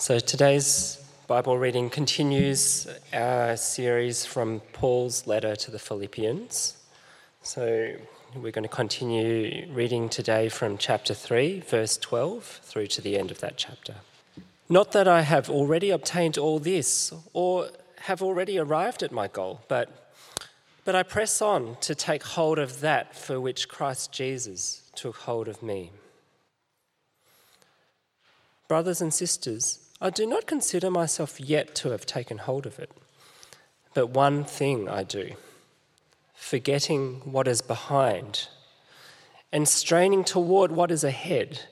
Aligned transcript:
So 0.00 0.18
today's 0.18 0.96
Bible 1.26 1.58
reading 1.58 1.90
continues 1.90 2.88
our 3.12 3.54
series 3.58 4.24
from 4.24 4.60
Paul's 4.72 5.26
letter 5.26 5.54
to 5.56 5.70
the 5.70 5.78
Philippians. 5.78 6.78
So 7.42 7.96
we're 8.34 8.50
going 8.50 8.62
to 8.62 8.68
continue 8.68 9.70
reading 9.70 10.08
today 10.08 10.48
from 10.48 10.78
chapter 10.78 11.12
3, 11.12 11.60
verse 11.60 11.98
12, 11.98 12.60
through 12.62 12.86
to 12.86 13.02
the 13.02 13.18
end 13.18 13.30
of 13.30 13.40
that 13.40 13.58
chapter. 13.58 13.96
Not 14.70 14.92
that 14.92 15.06
I 15.06 15.20
have 15.20 15.50
already 15.50 15.90
obtained 15.90 16.38
all 16.38 16.58
this 16.58 17.12
or 17.34 17.68
have 18.04 18.22
already 18.22 18.58
arrived 18.58 19.02
at 19.02 19.12
my 19.12 19.28
goal, 19.28 19.60
but, 19.68 20.14
but 20.86 20.94
I 20.94 21.02
press 21.02 21.42
on 21.42 21.76
to 21.82 21.94
take 21.94 22.22
hold 22.22 22.58
of 22.58 22.80
that 22.80 23.14
for 23.14 23.38
which 23.38 23.68
Christ 23.68 24.12
Jesus 24.12 24.90
took 24.94 25.16
hold 25.16 25.46
of 25.46 25.62
me. 25.62 25.90
Brothers 28.66 29.02
and 29.02 29.12
sisters, 29.12 29.79
I 30.00 30.10
do 30.10 30.26
not 30.26 30.46
consider 30.46 30.90
myself 30.90 31.38
yet 31.38 31.74
to 31.76 31.90
have 31.90 32.06
taken 32.06 32.38
hold 32.38 32.64
of 32.64 32.78
it. 32.78 32.90
But 33.92 34.08
one 34.08 34.44
thing 34.44 34.88
I 34.88 35.02
do, 35.02 35.32
forgetting 36.34 37.20
what 37.24 37.46
is 37.46 37.60
behind 37.60 38.48
and 39.52 39.68
straining 39.68 40.24
toward 40.24 40.72
what 40.72 40.90
is 40.90 41.04
ahead, 41.04 41.62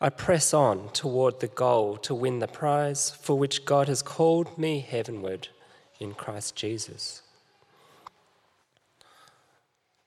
I 0.00 0.10
press 0.10 0.52
on 0.52 0.90
toward 0.92 1.40
the 1.40 1.46
goal 1.46 1.96
to 1.98 2.14
win 2.14 2.40
the 2.40 2.48
prize 2.48 3.10
for 3.10 3.38
which 3.38 3.64
God 3.64 3.88
has 3.88 4.02
called 4.02 4.58
me 4.58 4.80
heavenward 4.80 5.48
in 5.98 6.14
Christ 6.14 6.56
Jesus. 6.56 7.22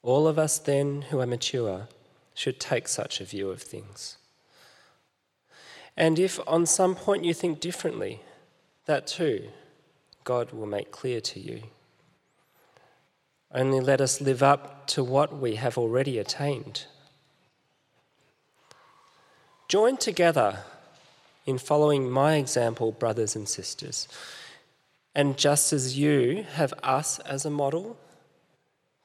All 0.02 0.28
of 0.28 0.38
us, 0.38 0.60
then, 0.60 1.04
who 1.04 1.22
are 1.22 1.26
mature, 1.26 1.88
should 2.34 2.60
take 2.60 2.88
such 2.88 3.22
a 3.22 3.26
view 3.26 3.50
of 3.50 3.62
things. 3.62 4.18
And 5.96 6.18
if 6.18 6.40
on 6.48 6.66
some 6.66 6.96
point 6.96 7.24
you 7.24 7.34
think 7.34 7.60
differently, 7.60 8.22
that 8.86 9.08
too 9.08 9.50
God 10.24 10.52
will 10.52 10.66
make 10.66 10.92
clear 10.92 11.20
to 11.22 11.40
you. 11.40 11.64
Only 13.54 13.80
let 13.80 14.02
us 14.02 14.22
live 14.22 14.42
up 14.42 14.88
to 14.88 15.04
what 15.04 15.38
we 15.38 15.56
have 15.56 15.78
already 15.78 16.18
attained. 16.18 16.86
Join 19.68 19.98
together 19.98 20.60
in 21.46 21.58
following 21.58 22.10
my 22.10 22.36
example, 22.36 22.92
brothers 22.92 23.36
and 23.36 23.48
sisters. 23.48 24.08
And 25.14 25.38
just 25.38 25.74
as 25.74 25.98
you 25.98 26.46
have 26.54 26.74
us 26.82 27.20
as 27.20 27.46
a 27.46 27.52
model, 27.52 27.98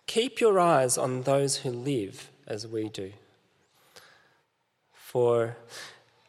keep 0.07 0.41
your 0.41 0.59
eyes 0.59 0.97
on 0.97 1.23
those 1.23 1.59
who 1.59 1.71
live 1.71 2.31
as 2.47 2.67
we 2.67 2.89
do. 2.89 3.13
For 4.93 5.57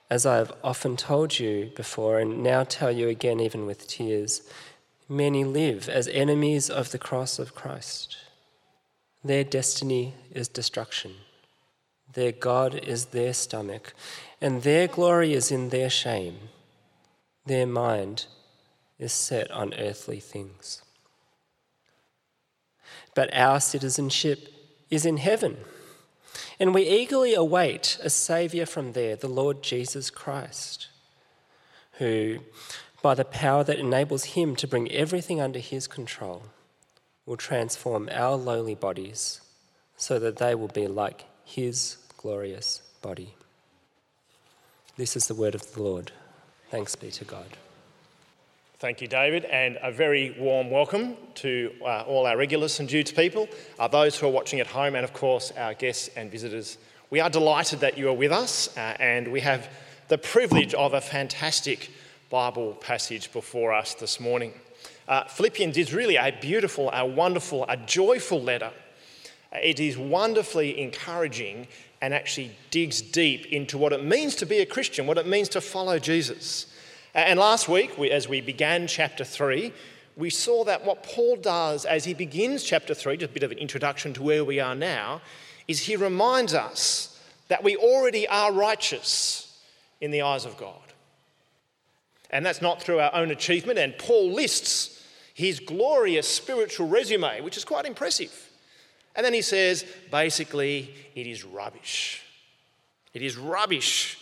as 0.09 0.25
I 0.25 0.37
have 0.37 0.53
often 0.63 0.97
told 0.97 1.39
you 1.39 1.71
before, 1.75 2.19
and 2.19 2.41
now 2.41 2.63
tell 2.63 2.91
you 2.91 3.07
again, 3.07 3.39
even 3.39 3.65
with 3.65 3.87
tears, 3.87 4.41
many 5.07 5.43
live 5.43 5.87
as 5.87 6.07
enemies 6.07 6.69
of 6.69 6.91
the 6.91 6.97
cross 6.97 7.37
of 7.37 7.53
Christ. 7.53 8.17
Their 9.23 9.43
destiny 9.43 10.15
is 10.31 10.47
destruction. 10.47 11.15
Their 12.13 12.31
God 12.31 12.73
is 12.73 13.05
their 13.05 13.33
stomach, 13.33 13.93
and 14.41 14.63
their 14.63 14.87
glory 14.87 15.33
is 15.33 15.51
in 15.51 15.69
their 15.69 15.89
shame. 15.89 16.49
Their 17.45 17.67
mind 17.67 18.25
is 18.97 19.13
set 19.13 19.51
on 19.51 19.73
earthly 19.75 20.19
things. 20.19 20.81
But 23.13 23.33
our 23.33 23.59
citizenship 23.59 24.47
is 24.89 25.05
in 25.05 25.17
heaven 25.17 25.57
and 26.59 26.73
we 26.73 26.83
eagerly 26.83 27.33
await 27.33 27.97
a 28.03 28.09
Saviour 28.09 28.65
from 28.65 28.93
there, 28.93 29.15
the 29.15 29.27
Lord 29.27 29.61
Jesus 29.63 30.09
Christ, 30.09 30.87
who, 31.93 32.39
by 33.01 33.15
the 33.15 33.25
power 33.25 33.63
that 33.63 33.79
enables 33.79 34.25
him 34.25 34.55
to 34.57 34.67
bring 34.67 34.91
everything 34.91 35.39
under 35.39 35.59
his 35.59 35.87
control, 35.87 36.43
will 37.25 37.37
transform 37.37 38.09
our 38.11 38.35
lowly 38.35 38.75
bodies 38.75 39.41
so 39.95 40.17
that 40.19 40.37
they 40.37 40.55
will 40.55 40.67
be 40.67 40.87
like 40.87 41.25
his 41.45 41.97
glorious 42.17 42.81
body. 43.01 43.35
This 44.97 45.15
is 45.15 45.27
the 45.27 45.35
word 45.35 45.55
of 45.55 45.73
the 45.73 45.81
Lord. 45.81 46.11
Thanks 46.69 46.95
be 46.95 47.11
to 47.11 47.25
God. 47.25 47.57
Thank 48.79 49.01
you, 49.01 49.09
David, 49.09 49.43
and 49.43 49.77
a 49.83 49.91
very 49.91 50.37
warm 50.39 50.71
welcome 50.71 51.17
to 51.35 51.69
uh, 51.81 52.05
all 52.07 52.25
our 52.25 52.37
regular 52.37 52.69
St 52.69 52.89
Jude's 52.89 53.11
people, 53.11 53.49
uh, 53.77 53.89
those 53.89 54.17
who 54.17 54.25
are 54.25 54.31
watching 54.31 54.61
at 54.61 54.67
home, 54.67 54.95
and 54.95 55.03
of 55.03 55.11
course 55.11 55.51
our 55.57 55.73
guests 55.73 56.09
and 56.15 56.31
visitors. 56.31 56.77
We 57.09 57.19
are 57.19 57.29
delighted 57.29 57.81
that 57.81 57.97
you 57.97 58.07
are 58.07 58.13
with 58.13 58.31
us, 58.31 58.69
uh, 58.77 58.95
and 58.97 59.33
we 59.33 59.41
have 59.41 59.69
the 60.07 60.17
privilege 60.17 60.73
of 60.73 60.93
a 60.93 61.01
fantastic 61.01 61.91
Bible 62.29 62.71
passage 62.75 63.33
before 63.33 63.73
us 63.73 63.95
this 63.95 64.17
morning. 64.17 64.53
Uh, 65.09 65.25
Philippians 65.25 65.75
is 65.75 65.93
really 65.93 66.15
a 66.15 66.31
beautiful, 66.39 66.89
a 66.91 67.05
wonderful, 67.05 67.65
a 67.67 67.75
joyful 67.75 68.41
letter. 68.41 68.71
It 69.51 69.81
is 69.81 69.97
wonderfully 69.97 70.79
encouraging 70.79 71.67
and 72.01 72.13
actually 72.13 72.55
digs 72.71 73.01
deep 73.01 73.47
into 73.47 73.77
what 73.77 73.91
it 73.91 74.05
means 74.05 74.35
to 74.35 74.45
be 74.45 74.59
a 74.59 74.65
Christian, 74.65 75.05
what 75.05 75.17
it 75.17 75.27
means 75.27 75.49
to 75.49 75.59
follow 75.59 75.99
Jesus. 75.99 76.67
And 77.13 77.39
last 77.39 77.67
week, 77.67 77.97
we, 77.97 78.11
as 78.11 78.27
we 78.27 78.41
began 78.41 78.87
chapter 78.87 79.23
3, 79.23 79.73
we 80.15 80.29
saw 80.29 80.63
that 80.65 80.85
what 80.85 81.03
Paul 81.03 81.37
does 81.37 81.85
as 81.85 82.05
he 82.05 82.13
begins 82.13 82.63
chapter 82.63 82.93
3, 82.93 83.17
just 83.17 83.31
a 83.31 83.33
bit 83.33 83.43
of 83.43 83.51
an 83.51 83.57
introduction 83.57 84.13
to 84.13 84.23
where 84.23 84.43
we 84.43 84.59
are 84.59 84.75
now, 84.75 85.21
is 85.67 85.79
he 85.79 85.95
reminds 85.95 86.53
us 86.53 87.19
that 87.47 87.63
we 87.63 87.75
already 87.75 88.27
are 88.27 88.51
righteous 88.51 89.59
in 90.01 90.11
the 90.11 90.21
eyes 90.21 90.45
of 90.45 90.57
God. 90.57 90.75
And 92.29 92.45
that's 92.45 92.61
not 92.61 92.81
through 92.81 92.99
our 92.99 93.13
own 93.15 93.31
achievement. 93.31 93.79
And 93.79 93.97
Paul 93.97 94.31
lists 94.33 95.03
his 95.33 95.59
glorious 95.59 96.27
spiritual 96.27 96.87
resume, 96.87 97.41
which 97.41 97.57
is 97.57 97.65
quite 97.65 97.85
impressive. 97.85 98.49
And 99.15 99.25
then 99.25 99.33
he 99.33 99.41
says, 99.41 99.85
basically, 100.11 100.93
it 101.15 101.25
is 101.25 101.43
rubbish. 101.43 102.21
It 103.13 103.21
is 103.21 103.35
rubbish 103.35 104.18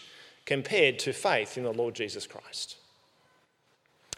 compared 0.47 0.97
to 0.97 1.13
faith 1.13 1.57
in 1.57 1.63
the 1.63 1.73
Lord 1.73 1.93
Jesus 1.93 2.25
Christ. 2.25 2.77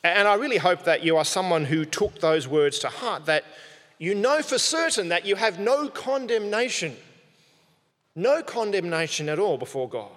And 0.03 0.27
I 0.27 0.35
really 0.35 0.57
hope 0.57 0.83
that 0.85 1.03
you 1.03 1.17
are 1.17 1.25
someone 1.25 1.65
who 1.65 1.83
took 1.83 2.19
those 2.19 2.47
words 2.47 2.79
to 2.79 2.87
heart, 2.87 3.25
that 3.25 3.43
you 3.97 4.15
know 4.15 4.41
for 4.41 4.57
certain 4.57 5.09
that 5.09 5.25
you 5.25 5.35
have 5.35 5.59
no 5.59 5.89
condemnation, 5.89 6.95
no 8.15 8.41
condemnation 8.41 9.27
at 9.27 9.39
all 9.39 9.57
before 9.57 9.89
God, 9.89 10.11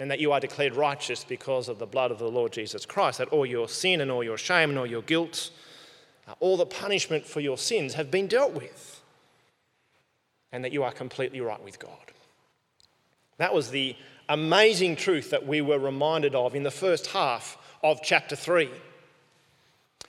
and 0.00 0.10
that 0.10 0.18
you 0.18 0.32
are 0.32 0.40
declared 0.40 0.74
righteous 0.74 1.22
because 1.22 1.68
of 1.68 1.78
the 1.78 1.86
blood 1.86 2.10
of 2.10 2.18
the 2.18 2.30
Lord 2.30 2.52
Jesus 2.52 2.84
Christ, 2.84 3.18
that 3.18 3.28
all 3.28 3.46
your 3.46 3.68
sin 3.68 4.00
and 4.00 4.10
all 4.10 4.24
your 4.24 4.38
shame 4.38 4.70
and 4.70 4.78
all 4.78 4.86
your 4.86 5.02
guilt, 5.02 5.50
uh, 6.26 6.34
all 6.40 6.56
the 6.56 6.66
punishment 6.66 7.24
for 7.26 7.40
your 7.40 7.58
sins 7.58 7.94
have 7.94 8.10
been 8.10 8.26
dealt 8.26 8.54
with, 8.54 9.02
and 10.50 10.64
that 10.64 10.72
you 10.72 10.82
are 10.82 10.90
completely 10.90 11.40
right 11.40 11.62
with 11.62 11.78
God. 11.78 12.12
That 13.36 13.54
was 13.54 13.70
the 13.70 13.94
amazing 14.32 14.96
truth 14.96 15.28
that 15.30 15.46
we 15.46 15.60
were 15.60 15.78
reminded 15.78 16.34
of 16.34 16.54
in 16.54 16.62
the 16.62 16.70
first 16.70 17.08
half 17.08 17.58
of 17.82 18.00
chapter 18.02 18.34
3. 18.34 18.70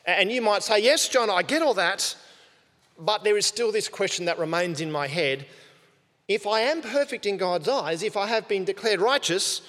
And 0.06 0.31
you 0.31 0.41
might 0.41 0.63
say, 0.63 0.79
Yes, 0.79 1.09
John, 1.09 1.29
I 1.29 1.44
get 1.44 1.61
all 1.61 1.73
that, 1.73 2.16
but 2.97 3.25
there 3.25 3.38
is 3.38 3.45
still 3.45 3.72
this 3.72 3.89
question 3.89 4.25
that 4.25 4.39
remains 4.39 4.79
in 4.79 4.91
my 4.91 5.07
head. 5.07 5.45
If 6.29 6.47
I 6.47 6.61
am 6.61 6.81
perfect 6.81 7.25
in 7.25 7.35
God's 7.35 7.67
eyes, 7.67 8.01
if 8.01 8.16
I 8.16 8.28
have 8.28 8.47
been 8.47 8.63
declared 8.63 9.01
righteous, 9.01 9.61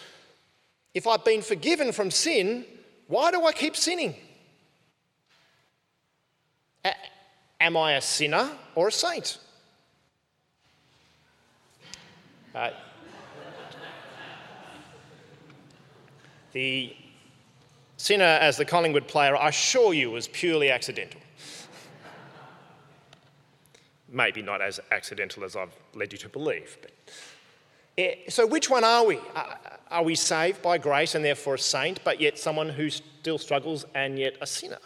if 0.94 1.08
I've 1.08 1.24
been 1.24 1.42
forgiven 1.42 1.90
from 1.90 2.12
sin, 2.12 2.64
why 3.08 3.32
do 3.32 3.44
I 3.44 3.52
keep 3.52 3.74
sinning? 3.76 4.14
A- 6.84 6.94
am 7.60 7.76
I 7.76 7.94
a 7.94 8.00
sinner 8.00 8.48
or 8.76 8.88
a 8.88 8.92
saint? 8.92 9.38
Uh, 12.54 12.70
The 16.54 16.94
sinner, 17.96 18.24
as 18.24 18.56
the 18.56 18.64
Collingwood 18.64 19.08
player, 19.08 19.36
I 19.36 19.48
assure 19.48 19.92
you, 19.92 20.12
was 20.12 20.28
purely 20.28 20.70
accidental. 20.70 21.20
Maybe 24.08 24.40
not 24.40 24.62
as 24.62 24.78
accidental 24.92 25.44
as 25.44 25.56
I've 25.56 25.74
led 25.94 26.12
you 26.12 26.18
to 26.18 26.28
believe. 26.28 26.78
But. 26.80 26.92
Eh, 27.98 28.14
so, 28.28 28.46
which 28.46 28.70
one 28.70 28.84
are 28.84 29.04
we? 29.04 29.18
Are 29.90 30.04
we 30.04 30.14
saved 30.14 30.62
by 30.62 30.78
grace 30.78 31.16
and 31.16 31.24
therefore 31.24 31.54
a 31.54 31.58
saint, 31.58 32.02
but 32.04 32.20
yet 32.20 32.38
someone 32.38 32.68
who 32.68 32.88
still 32.88 33.38
struggles 33.38 33.84
and 33.94 34.16
yet 34.16 34.36
a 34.40 34.46
sinner? 34.46 34.78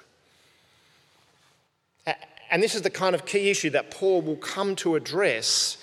And 2.51 2.63
this 2.63 2.75
is 2.75 2.81
the 2.81 2.91
kind 2.91 3.15
of 3.15 3.27
key 3.27 3.51
issue 3.51 3.69
that 3.71 3.91
Paul 3.91 4.23
will 4.23 4.37
come 4.37 4.75
to 4.77 4.95
address 4.95 5.77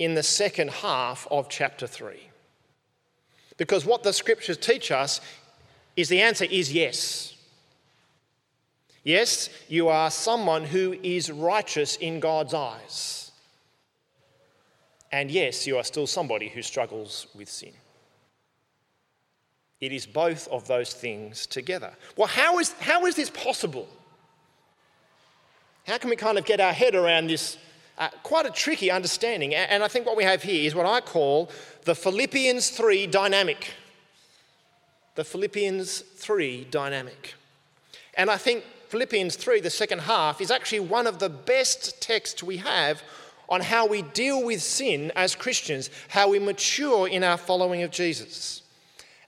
in 0.00 0.14
the 0.14 0.22
second 0.22 0.70
half 0.70 1.28
of 1.30 1.48
chapter 1.48 1.86
3. 1.86 2.31
Because 3.62 3.86
what 3.86 4.02
the 4.02 4.12
scriptures 4.12 4.56
teach 4.56 4.90
us 4.90 5.20
is 5.94 6.08
the 6.08 6.20
answer 6.20 6.44
is 6.50 6.72
yes. 6.72 7.36
Yes, 9.04 9.50
you 9.68 9.86
are 9.86 10.10
someone 10.10 10.64
who 10.64 10.96
is 11.04 11.30
righteous 11.30 11.94
in 11.94 12.18
God's 12.18 12.54
eyes. 12.54 13.30
And 15.12 15.30
yes, 15.30 15.64
you 15.64 15.76
are 15.76 15.84
still 15.84 16.08
somebody 16.08 16.48
who 16.48 16.60
struggles 16.60 17.28
with 17.36 17.48
sin. 17.48 17.70
It 19.80 19.92
is 19.92 20.06
both 20.06 20.48
of 20.48 20.66
those 20.66 20.92
things 20.92 21.46
together. 21.46 21.92
Well, 22.16 22.26
how 22.26 22.58
is, 22.58 22.72
how 22.80 23.06
is 23.06 23.14
this 23.14 23.30
possible? 23.30 23.88
How 25.86 25.98
can 25.98 26.10
we 26.10 26.16
kind 26.16 26.36
of 26.36 26.44
get 26.44 26.58
our 26.58 26.72
head 26.72 26.96
around 26.96 27.28
this 27.28 27.58
uh, 27.98 28.08
quite 28.22 28.46
a 28.46 28.50
tricky 28.50 28.90
understanding? 28.90 29.54
And 29.54 29.82
I 29.82 29.88
think 29.88 30.06
what 30.06 30.16
we 30.16 30.24
have 30.24 30.42
here 30.42 30.66
is 30.66 30.74
what 30.74 30.86
I 30.86 31.00
call 31.00 31.50
the 31.84 31.94
Philippians 31.94 32.70
3 32.70 33.06
dynamic. 33.06 33.74
The 35.14 35.24
Philippians 35.24 36.00
3 36.00 36.66
dynamic. 36.70 37.34
And 38.14 38.30
I 38.30 38.36
think 38.36 38.64
Philippians 38.88 39.36
3, 39.36 39.60
the 39.60 39.70
second 39.70 40.00
half, 40.00 40.40
is 40.40 40.50
actually 40.50 40.80
one 40.80 41.06
of 41.06 41.18
the 41.18 41.28
best 41.28 42.00
texts 42.02 42.42
we 42.42 42.58
have 42.58 43.02
on 43.48 43.60
how 43.60 43.86
we 43.86 44.02
deal 44.02 44.44
with 44.44 44.62
sin 44.62 45.12
as 45.16 45.34
Christians, 45.34 45.90
how 46.08 46.28
we 46.30 46.38
mature 46.38 47.08
in 47.08 47.24
our 47.24 47.36
following 47.36 47.82
of 47.82 47.90
Jesus. 47.90 48.62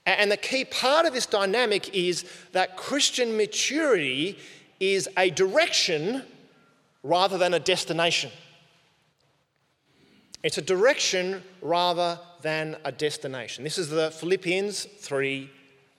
And 0.05 0.31
the 0.31 0.37
key 0.37 0.65
part 0.65 1.05
of 1.05 1.13
this 1.13 1.25
dynamic 1.25 1.93
is 1.95 2.25
that 2.51 2.77
Christian 2.77 3.37
maturity 3.37 4.37
is 4.79 5.09
a 5.17 5.31
direction 5.31 6.23
rather 7.01 7.37
than 7.37 7.53
a 7.53 7.59
destination. 7.59 8.31
It's 10.45 10.59
a 10.59 10.61
direction 10.61 11.41
rather 11.63 12.19
than 12.43 12.77
a 12.85 12.91
destination. 12.91 13.63
This 13.63 13.79
is 13.79 13.89
the 13.89 14.11
Philippians 14.11 14.85
3 14.85 15.49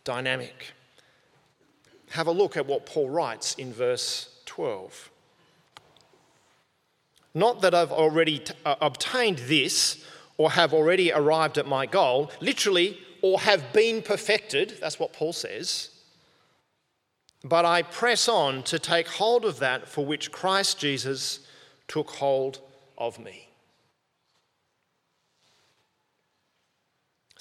dynamic. 0.04 0.72
Have 2.10 2.28
a 2.28 2.30
look 2.30 2.56
at 2.56 2.64
what 2.64 2.86
Paul 2.86 3.10
writes 3.10 3.56
in 3.56 3.72
verse 3.72 4.28
12. 4.46 5.10
Not 7.34 7.60
that 7.62 7.74
I've 7.74 7.90
already 7.90 8.38
t- 8.38 8.54
uh, 8.64 8.76
obtained 8.80 9.38
this 9.38 10.04
or 10.38 10.52
have 10.52 10.72
already 10.72 11.10
arrived 11.10 11.58
at 11.58 11.66
my 11.66 11.84
goal, 11.84 12.30
literally, 12.40 13.00
or 13.22 13.40
have 13.40 13.72
been 13.72 14.00
perfected, 14.00 14.78
that's 14.80 15.00
what 15.00 15.12
Paul 15.12 15.32
says. 15.32 15.90
But 17.42 17.64
I 17.64 17.82
press 17.82 18.28
on 18.28 18.62
to 18.62 18.78
take 18.78 19.08
hold 19.08 19.44
of 19.44 19.58
that 19.58 19.88
for 19.88 20.06
which 20.06 20.30
Christ 20.30 20.78
Jesus 20.78 21.40
took 21.88 22.10
hold 22.10 22.60
of 22.96 23.18
me. 23.18 23.45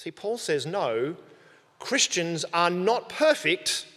See, 0.06 0.12
Paul 0.12 0.38
says, 0.38 0.66
no, 0.66 1.16
Christians 1.80 2.44
are 2.54 2.70
not 2.70 3.08
perfect, 3.08 3.88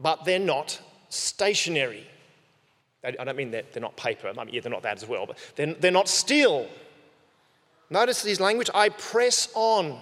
but 0.00 0.24
they're 0.24 0.40
not 0.40 0.80
stationary. 1.10 2.04
I 3.04 3.12
don't 3.12 3.36
mean 3.36 3.52
that 3.52 3.72
they're 3.72 3.80
not 3.80 3.96
paper, 3.96 4.26
I 4.26 4.32
mean, 4.32 4.52
yeah, 4.52 4.62
they're 4.62 4.72
not 4.72 4.82
that 4.82 4.96
as 5.00 5.06
well, 5.06 5.26
but 5.26 5.38
they're, 5.54 5.74
they're 5.74 5.92
not 5.92 6.08
still. 6.08 6.66
Notice 7.88 8.24
his 8.24 8.40
language 8.40 8.68
I 8.74 8.88
press 8.88 9.48
on. 9.54 9.96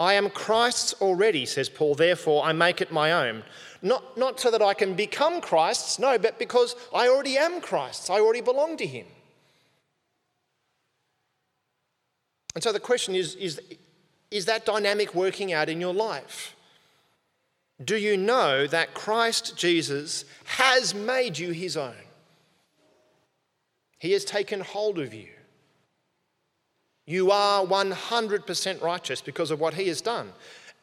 I 0.00 0.14
am 0.14 0.28
Christ's 0.28 0.94
already, 0.94 1.46
says 1.46 1.68
Paul, 1.68 1.94
therefore 1.94 2.42
I 2.44 2.52
make 2.52 2.80
it 2.80 2.90
my 2.90 3.12
own. 3.12 3.44
Not, 3.82 4.18
not 4.18 4.40
so 4.40 4.50
that 4.50 4.62
I 4.62 4.74
can 4.74 4.94
become 4.94 5.40
Christ's, 5.40 6.00
no, 6.00 6.18
but 6.18 6.40
because 6.40 6.74
I 6.92 7.06
already 7.06 7.38
am 7.38 7.60
Christ's. 7.60 8.10
I 8.10 8.14
already 8.14 8.40
belong 8.40 8.76
to 8.78 8.86
him. 8.86 9.06
And 12.54 12.62
so 12.62 12.72
the 12.72 12.80
question 12.80 13.14
is, 13.14 13.34
is, 13.36 13.60
is 14.30 14.44
that 14.46 14.66
dynamic 14.66 15.14
working 15.14 15.52
out 15.52 15.68
in 15.68 15.80
your 15.80 15.94
life? 15.94 16.54
Do 17.82 17.96
you 17.96 18.16
know 18.16 18.66
that 18.66 18.94
Christ 18.94 19.56
Jesus 19.56 20.24
has 20.44 20.94
made 20.94 21.38
you 21.38 21.52
his 21.52 21.76
own? 21.76 21.94
He 23.98 24.12
has 24.12 24.24
taken 24.24 24.60
hold 24.60 24.98
of 24.98 25.14
you. 25.14 25.28
You 27.06 27.30
are 27.30 27.64
100% 27.64 28.82
righteous 28.82 29.20
because 29.20 29.50
of 29.50 29.60
what 29.60 29.74
he 29.74 29.88
has 29.88 30.00
done. 30.00 30.32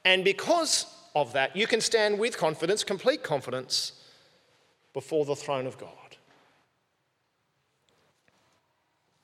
And 0.04 0.24
because 0.24 0.86
of 1.16 1.34
that, 1.34 1.56
you 1.56 1.68
can 1.68 1.82
stand 1.82 2.20
with 2.20 2.38
confidence, 2.38 2.84
complete 2.84 3.24
confidence, 3.24 3.94
before 4.94 5.26
the 5.26 5.36
throne 5.36 5.68
of 5.68 5.78
God. 5.78 5.99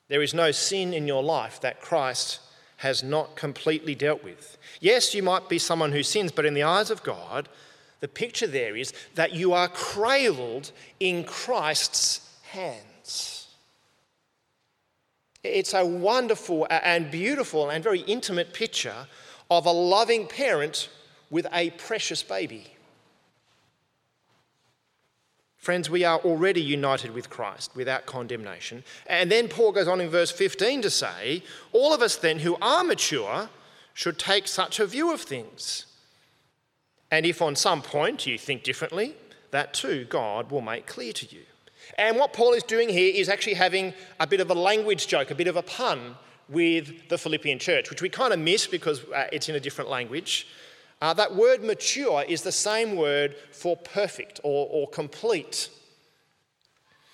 There 0.08 0.22
is 0.22 0.34
no 0.34 0.52
sin 0.52 0.94
in 0.94 1.06
your 1.06 1.22
life 1.22 1.60
that 1.60 1.80
Christ 1.80 2.40
has 2.78 3.02
not 3.02 3.36
completely 3.36 3.94
dealt 3.94 4.22
with. 4.22 4.58
Yes, 4.80 5.14
you 5.14 5.22
might 5.22 5.48
be 5.48 5.58
someone 5.58 5.92
who 5.92 6.02
sins, 6.02 6.30
but 6.30 6.44
in 6.44 6.54
the 6.54 6.62
eyes 6.62 6.90
of 6.90 7.02
God, 7.02 7.48
the 8.00 8.08
picture 8.08 8.46
there 8.46 8.76
is 8.76 8.92
that 9.14 9.32
you 9.34 9.52
are 9.52 9.68
cradled 9.68 10.70
in 11.00 11.24
Christ's 11.24 12.28
hands. 12.50 13.48
It's 15.42 15.74
a 15.74 15.86
wonderful 15.86 16.66
and 16.70 17.10
beautiful 17.10 17.70
and 17.70 17.82
very 17.82 18.00
intimate 18.00 18.52
picture 18.52 19.06
of 19.50 19.66
a 19.66 19.72
loving 19.72 20.26
parent 20.26 20.88
with 21.30 21.46
a 21.52 21.70
precious 21.70 22.22
baby. 22.22 22.75
Friends, 25.66 25.90
we 25.90 26.04
are 26.04 26.20
already 26.20 26.62
united 26.62 27.12
with 27.12 27.28
Christ 27.28 27.72
without 27.74 28.06
condemnation. 28.06 28.84
And 29.08 29.32
then 29.32 29.48
Paul 29.48 29.72
goes 29.72 29.88
on 29.88 30.00
in 30.00 30.08
verse 30.08 30.30
15 30.30 30.82
to 30.82 30.90
say, 30.90 31.42
All 31.72 31.92
of 31.92 32.02
us 32.02 32.14
then 32.14 32.38
who 32.38 32.56
are 32.62 32.84
mature 32.84 33.48
should 33.92 34.16
take 34.16 34.46
such 34.46 34.78
a 34.78 34.86
view 34.86 35.12
of 35.12 35.20
things. 35.20 35.86
And 37.10 37.26
if 37.26 37.42
on 37.42 37.56
some 37.56 37.82
point 37.82 38.28
you 38.28 38.38
think 38.38 38.62
differently, 38.62 39.16
that 39.50 39.74
too 39.74 40.04
God 40.04 40.52
will 40.52 40.60
make 40.60 40.86
clear 40.86 41.12
to 41.14 41.34
you. 41.34 41.42
And 41.98 42.16
what 42.16 42.32
Paul 42.32 42.52
is 42.52 42.62
doing 42.62 42.88
here 42.88 43.12
is 43.12 43.28
actually 43.28 43.54
having 43.54 43.92
a 44.20 44.26
bit 44.28 44.38
of 44.38 44.52
a 44.52 44.54
language 44.54 45.08
joke, 45.08 45.32
a 45.32 45.34
bit 45.34 45.48
of 45.48 45.56
a 45.56 45.62
pun 45.62 46.14
with 46.48 47.08
the 47.08 47.18
Philippian 47.18 47.58
church, 47.58 47.90
which 47.90 48.02
we 48.02 48.08
kind 48.08 48.32
of 48.32 48.38
miss 48.38 48.68
because 48.68 49.02
uh, 49.06 49.26
it's 49.32 49.48
in 49.48 49.56
a 49.56 49.60
different 49.60 49.90
language. 49.90 50.46
Uh, 51.00 51.12
that 51.14 51.34
word 51.34 51.62
mature 51.62 52.24
is 52.26 52.42
the 52.42 52.52
same 52.52 52.96
word 52.96 53.36
for 53.52 53.76
perfect 53.76 54.40
or, 54.42 54.66
or 54.70 54.88
complete. 54.88 55.68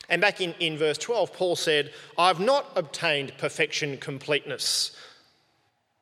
And 0.08 0.20
back 0.20 0.40
in, 0.40 0.54
in 0.60 0.76
verse 0.78 0.98
12, 0.98 1.32
Paul 1.32 1.56
said, 1.56 1.92
I've 2.16 2.38
not 2.38 2.66
obtained 2.76 3.32
perfection, 3.38 3.96
completeness, 3.96 4.94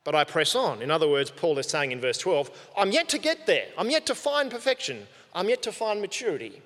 but 0.05 0.15
I 0.15 0.25
press 0.25 0.55
on. 0.55 0.83
In 0.83 0.91
other 0.91 1.09
words, 1.09 1.31
Paul 1.31 1.59
is 1.59 1.69
saying 1.69 1.93
in 1.93 2.01
verse 2.01 2.19
12, 2.19 2.51
I'm 2.77 2.91
yet 2.91 3.09
to 3.11 3.19
get 3.19 3.47
there. 3.47 3.67
I'm 3.79 3.91
yet 3.91 4.07
to 4.07 4.15
find 4.15 4.51
perfection. 4.51 5.07
I'm 5.35 5.49
yet 5.49 5.63
to 5.63 5.73
find 5.73 6.01
maturity. 6.01 6.61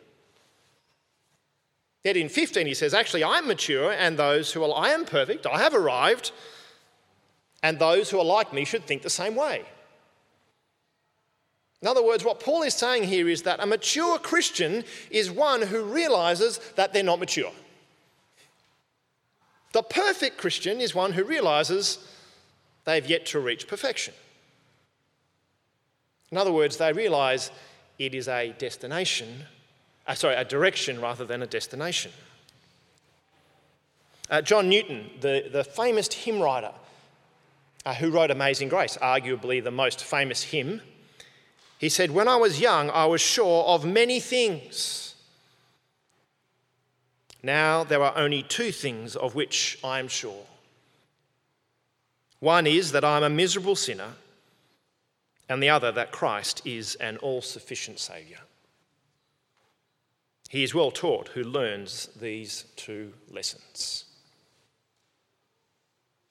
Yet 2.02 2.16
in 2.16 2.28
15, 2.28 2.66
he 2.66 2.74
says, 2.74 2.92
Actually, 2.92 3.24
I'm 3.24 3.46
mature, 3.46 3.92
and 3.92 4.18
those 4.18 4.52
who 4.52 4.62
are, 4.62 4.76
I 4.76 4.90
am 4.90 5.04
perfect, 5.04 5.46
I 5.46 5.58
have 5.58 5.74
arrived, 5.74 6.32
and 7.62 7.78
those 7.78 8.10
who 8.10 8.18
are 8.18 8.24
like 8.24 8.52
me 8.52 8.64
should 8.64 8.84
think 8.84 9.02
the 9.02 9.10
same 9.10 9.36
way. 9.36 9.64
In 11.84 11.90
other 11.90 12.02
words, 12.02 12.24
what 12.24 12.40
Paul 12.40 12.62
is 12.62 12.72
saying 12.72 13.04
here 13.04 13.28
is 13.28 13.42
that 13.42 13.60
a 13.60 13.66
mature 13.66 14.18
Christian 14.18 14.84
is 15.10 15.30
one 15.30 15.60
who 15.60 15.84
realizes 15.84 16.58
that 16.76 16.94
they're 16.94 17.02
not 17.02 17.20
mature. 17.20 17.52
The 19.72 19.82
perfect 19.82 20.38
Christian 20.38 20.80
is 20.80 20.94
one 20.94 21.12
who 21.12 21.24
realizes 21.24 21.98
they've 22.86 23.04
yet 23.04 23.26
to 23.26 23.38
reach 23.38 23.68
perfection. 23.68 24.14
In 26.30 26.38
other 26.38 26.52
words, 26.52 26.78
they 26.78 26.90
realize 26.90 27.50
it 27.98 28.14
is 28.14 28.28
a 28.28 28.54
destination, 28.56 29.44
uh, 30.06 30.14
sorry, 30.14 30.36
a 30.36 30.44
direction 30.44 31.02
rather 31.02 31.26
than 31.26 31.42
a 31.42 31.46
destination. 31.46 32.12
Uh, 34.30 34.40
John 34.40 34.70
Newton, 34.70 35.10
the, 35.20 35.50
the 35.52 35.64
famous 35.64 36.10
hymn 36.10 36.40
writer 36.40 36.72
uh, 37.84 37.92
who 37.92 38.10
wrote 38.10 38.30
Amazing 38.30 38.70
Grace, 38.70 38.96
arguably 39.02 39.62
the 39.62 39.70
most 39.70 40.02
famous 40.02 40.44
hymn 40.44 40.80
he 41.84 41.90
said, 41.90 42.10
When 42.10 42.28
I 42.28 42.36
was 42.36 42.60
young, 42.60 42.88
I 42.88 43.04
was 43.04 43.20
sure 43.20 43.62
of 43.64 43.84
many 43.84 44.18
things. 44.18 45.16
Now 47.42 47.84
there 47.84 48.02
are 48.02 48.16
only 48.16 48.42
two 48.42 48.72
things 48.72 49.14
of 49.14 49.34
which 49.34 49.78
I 49.84 49.98
am 49.98 50.08
sure. 50.08 50.46
One 52.40 52.66
is 52.66 52.92
that 52.92 53.04
I 53.04 53.18
am 53.18 53.22
a 53.22 53.28
miserable 53.28 53.76
sinner, 53.76 54.12
and 55.46 55.62
the 55.62 55.68
other 55.68 55.92
that 55.92 56.10
Christ 56.10 56.62
is 56.64 56.94
an 56.94 57.18
all 57.18 57.42
sufficient 57.42 57.98
Saviour. 57.98 58.40
He 60.48 60.62
is 60.62 60.74
well 60.74 60.90
taught 60.90 61.28
who 61.28 61.44
learns 61.44 62.08
these 62.18 62.64
two 62.76 63.12
lessons. 63.30 64.06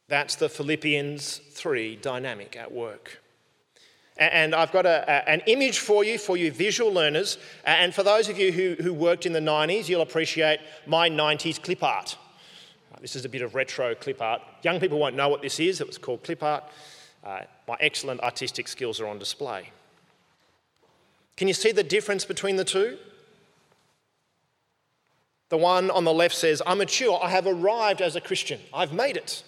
That's 0.07 0.33
the 0.33 0.50
Philippians 0.50 1.41
3 1.51 1.98
dynamic 1.98 2.57
at 2.57 2.72
work. 2.72 3.23
And 4.17 4.53
I've 4.53 4.72
got 4.72 4.86
a, 4.86 5.03
a, 5.08 5.29
an 5.29 5.41
image 5.48 5.79
for 5.79 6.03
you, 6.03 6.17
for 6.17 6.38
you 6.38 6.51
visual 6.51 6.93
learners. 6.93 7.38
And 7.65 7.93
for 7.93 8.03
those 8.03 8.29
of 8.29 8.38
you 8.38 8.51
who, 8.51 8.75
who 8.82 8.93
worked 8.93 9.25
in 9.25 9.34
the 9.34 9.39
90s, 9.39 9.89
you'll 9.89 10.01
appreciate 10.01 10.60
my 10.86 11.10
90s 11.10 11.62
clip 11.62 11.84
art. 11.84 12.17
This 13.01 13.17
is 13.17 13.25
a 13.25 13.29
bit 13.29 13.41
of 13.41 13.53
retro 13.53 13.96
clip 13.96 14.22
art. 14.22 14.41
Young 14.62 14.79
people 14.79 14.98
won't 14.98 15.15
know 15.15 15.27
what 15.27 15.41
this 15.41 15.60
is. 15.60 15.82
It 15.82 15.88
was 15.88 15.98
called 15.98 16.24
clip 16.24 16.41
art. 16.41 16.63
Uh, 17.22 17.41
my 17.67 17.75
excellent 17.82 18.22
artistic 18.22 18.67
skills 18.67 19.01
are 19.01 19.08
on 19.08 19.20
display. 19.20 19.72
Can 21.36 21.50
you 21.50 21.53
see 21.53 21.74
the 21.74 21.84
difference 21.84 22.24
between 22.24 22.55
the 22.55 22.63
two? 22.63 22.98
The 25.50 25.58
one 25.58 25.91
on 25.91 26.03
the 26.03 26.13
left 26.13 26.36
says, 26.36 26.62
I'm 26.65 26.77
mature, 26.77 27.20
I 27.22 27.29
have 27.29 27.46
arrived 27.46 28.01
as 28.01 28.15
a 28.15 28.22
Christian, 28.22 28.60
I've 28.74 28.93
made 28.93 29.17
it. 29.17 29.43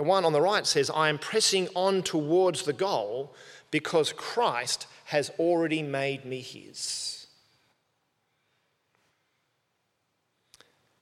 The 0.00 0.04
one 0.04 0.24
on 0.24 0.32
the 0.32 0.40
right 0.40 0.66
says, 0.66 0.88
I 0.88 1.10
am 1.10 1.18
pressing 1.18 1.68
on 1.74 2.02
towards 2.02 2.62
the 2.62 2.72
goal 2.72 3.34
because 3.70 4.14
Christ 4.14 4.86
has 5.04 5.28
already 5.38 5.82
made 5.82 6.24
me 6.24 6.40
his. 6.40 7.26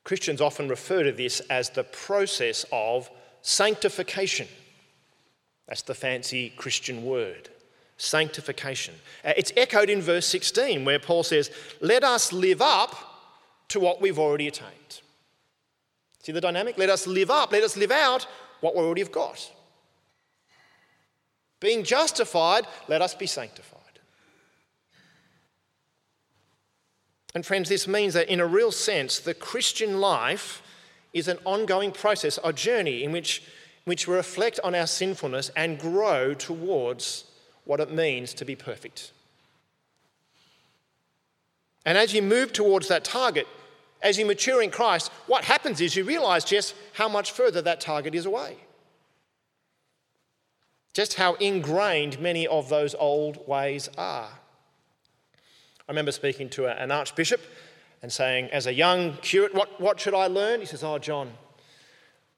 Christians 0.03 0.41
often 0.41 0.69
refer 0.69 1.05
to 1.05 1.13
this 1.13 1.39
as 1.49 1.71
the 1.71 1.85
process 1.85 2.67
of 2.73 3.09
sanctification. 3.41 4.49
That's 5.69 5.83
the 5.83 5.95
fancy 5.95 6.51
Christian 6.57 7.05
word 7.05 7.51
sanctification. 7.99 8.97
Uh, 9.25 9.33
it's 9.37 9.53
echoed 9.57 9.91
in 9.91 10.03
verse 10.03 10.27
16, 10.27 10.85
where 10.85 10.99
Paul 10.99 11.23
says, 11.23 11.53
Let 11.81 12.03
us 12.03 12.33
live 12.33 12.61
up 12.61 12.97
to 13.69 13.79
what 13.79 14.01
we've 14.01 14.19
already 14.19 14.49
attained. 14.49 15.03
See 16.25 16.33
the 16.33 16.41
dynamic? 16.41 16.77
Let 16.77 16.91
us 16.91 17.07
live 17.07 17.31
up, 17.31 17.53
let 17.53 17.63
us 17.63 17.77
live 17.77 17.93
out 17.93 18.27
what 18.61 18.75
we 18.75 18.83
already 18.83 19.01
have 19.01 19.13
got. 19.13 19.51
Being 21.61 21.85
justified, 21.85 22.67
let 22.89 23.03
us 23.03 23.15
be 23.15 23.27
sanctified. 23.27 23.79
And 27.35 27.45
friends, 27.45 27.69
this 27.69 27.87
means 27.87 28.15
that 28.15 28.29
in 28.29 28.41
a 28.41 28.47
real 28.47 28.73
sense, 28.73 29.19
the 29.19 29.35
Christian 29.35 30.01
life 30.01 30.63
is 31.13 31.29
an 31.29 31.39
ongoing 31.45 31.93
process, 31.93 32.39
a 32.43 32.53
journey 32.53 33.03
in 33.03 33.13
which, 33.13 33.43
which 33.85 34.07
we 34.07 34.15
reflect 34.15 34.61
on 34.65 34.75
our 34.75 34.87
sinfulness 34.87 35.51
and 35.57 35.79
grow 35.79 36.35
towards 36.35 37.25
what 37.65 37.81
it 37.81 37.93
means 37.93 38.33
to 38.35 38.45
be 38.45 38.57
perfect. 38.57 39.13
And 41.85 41.99
as 41.99 42.13
you 42.13 42.23
move 42.23 42.53
towards 42.53 42.89
that 42.89 43.05
target, 43.05 43.47
as 44.01 44.19
you 44.19 44.27
mature 44.27 44.63
in 44.63 44.71
Christ, 44.71 45.11
what 45.27 45.45
happens 45.45 45.81
is 45.81 45.97
you 45.97 46.05
realize 46.05 46.45
just 46.45 46.75
how 46.93 47.09
much 47.09 47.33
further 47.33 47.61
that 47.63 47.81
target 47.81 48.15
is 48.15 48.27
away. 48.27 48.57
Just 50.95 51.15
how 51.15 51.35
ingrained 51.35 52.21
many 52.21 52.47
of 52.47 52.69
those 52.69 52.95
old 52.95 53.47
ways 53.47 53.89
are. 53.99 54.29
I 54.29 55.93
remember 55.93 56.13
speaking 56.13 56.49
to 56.51 56.67
an 56.67 56.91
archbishop 56.91 57.41
and 58.03 58.13
saying, 58.13 58.49
as 58.51 58.67
a 58.67 58.75
young 58.75 59.15
curate, 59.19 59.55
what, 59.55 59.81
what 59.81 59.99
should 59.99 60.15
I 60.15 60.27
learn? 60.27 60.61
He 60.61 60.67
says, 60.67 60.85
Oh, 60.85 60.99
John, 60.99 61.33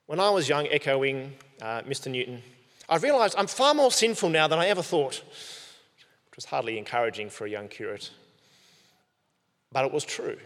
when 0.07 0.21
I 0.21 0.31
was 0.31 0.49
young, 0.49 0.67
echoing 0.69 1.35
uh, 1.61 1.83
Mr. 1.83 2.11
Newton, 2.11 2.43
I 2.89 2.97
realised 2.97 3.35
I'm 3.37 3.47
far 3.47 3.75
more 3.75 3.91
sinful 3.91 4.31
now 4.31 4.49
than 4.49 4.59
I 4.59 4.67
ever 4.67 4.83
thought, 4.83 5.23
which 6.27 6.37
was 6.37 6.47
hardly 6.47 6.79
encouraging 6.79 7.31
for 7.31 7.47
a 7.47 7.51
young 7.51 7.69
curate. 7.69 8.11
But 9.73 9.85
it 9.85 9.93
was 9.93 10.05
true. 10.05 10.39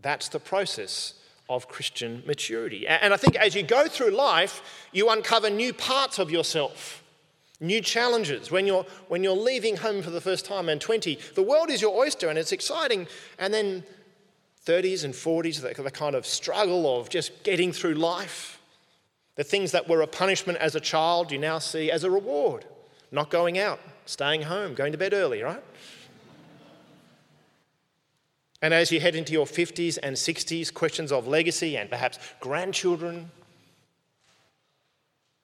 That's 0.00 0.28
the 0.28 0.40
process 0.40 1.14
of 1.48 1.68
Christian 1.68 2.22
maturity. 2.26 2.86
And 2.86 3.12
I 3.14 3.16
think 3.16 3.36
as 3.36 3.54
you 3.54 3.62
go 3.62 3.88
through 3.88 4.10
life, 4.10 4.62
you 4.92 5.08
uncover 5.08 5.48
new 5.50 5.72
parts 5.72 6.18
of 6.18 6.30
yourself, 6.30 7.02
new 7.58 7.80
challenges. 7.80 8.50
When 8.50 8.66
you're, 8.66 8.84
when 9.08 9.24
you're 9.24 9.36
leaving 9.36 9.76
home 9.76 10.02
for 10.02 10.10
the 10.10 10.20
first 10.20 10.44
time 10.44 10.68
and 10.68 10.80
20, 10.80 11.18
the 11.34 11.42
world 11.42 11.70
is 11.70 11.80
your 11.80 11.96
oyster 11.96 12.28
and 12.28 12.38
it's 12.38 12.52
exciting. 12.52 13.08
And 13.38 13.52
then 13.52 13.82
30s 14.66 15.04
and 15.04 15.14
40s, 15.14 15.62
the, 15.62 15.82
the 15.82 15.90
kind 15.90 16.14
of 16.14 16.26
struggle 16.26 17.00
of 17.00 17.08
just 17.08 17.42
getting 17.42 17.72
through 17.72 17.94
life. 17.94 18.60
The 19.36 19.44
things 19.44 19.72
that 19.72 19.88
were 19.88 20.02
a 20.02 20.06
punishment 20.06 20.58
as 20.58 20.74
a 20.74 20.80
child, 20.80 21.32
you 21.32 21.38
now 21.38 21.58
see 21.58 21.90
as 21.90 22.04
a 22.04 22.10
reward. 22.10 22.66
Not 23.10 23.30
going 23.30 23.56
out, 23.56 23.80
staying 24.04 24.42
home, 24.42 24.74
going 24.74 24.92
to 24.92 24.98
bed 24.98 25.14
early, 25.14 25.42
right? 25.42 25.62
And 28.60 28.74
as 28.74 28.90
you 28.90 29.00
head 29.00 29.14
into 29.14 29.32
your 29.32 29.46
50s 29.46 29.98
and 30.02 30.16
60s, 30.16 30.72
questions 30.74 31.12
of 31.12 31.28
legacy 31.28 31.76
and 31.76 31.88
perhaps 31.88 32.18
grandchildren, 32.40 33.30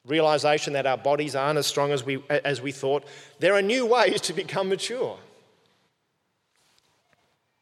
realization 0.05 0.73
that 0.73 0.87
our 0.87 0.99
bodies 0.99 1.35
aren't 1.37 1.59
as 1.59 1.67
strong 1.67 1.93
as 1.93 2.05
we, 2.05 2.23
as 2.29 2.61
we 2.61 2.73
thought, 2.73 3.05
there 3.39 3.55
are 3.55 3.63
new 3.63 3.87
ways 3.87 4.21
to 4.23 4.33
become 4.33 4.69
mature. 4.69 5.19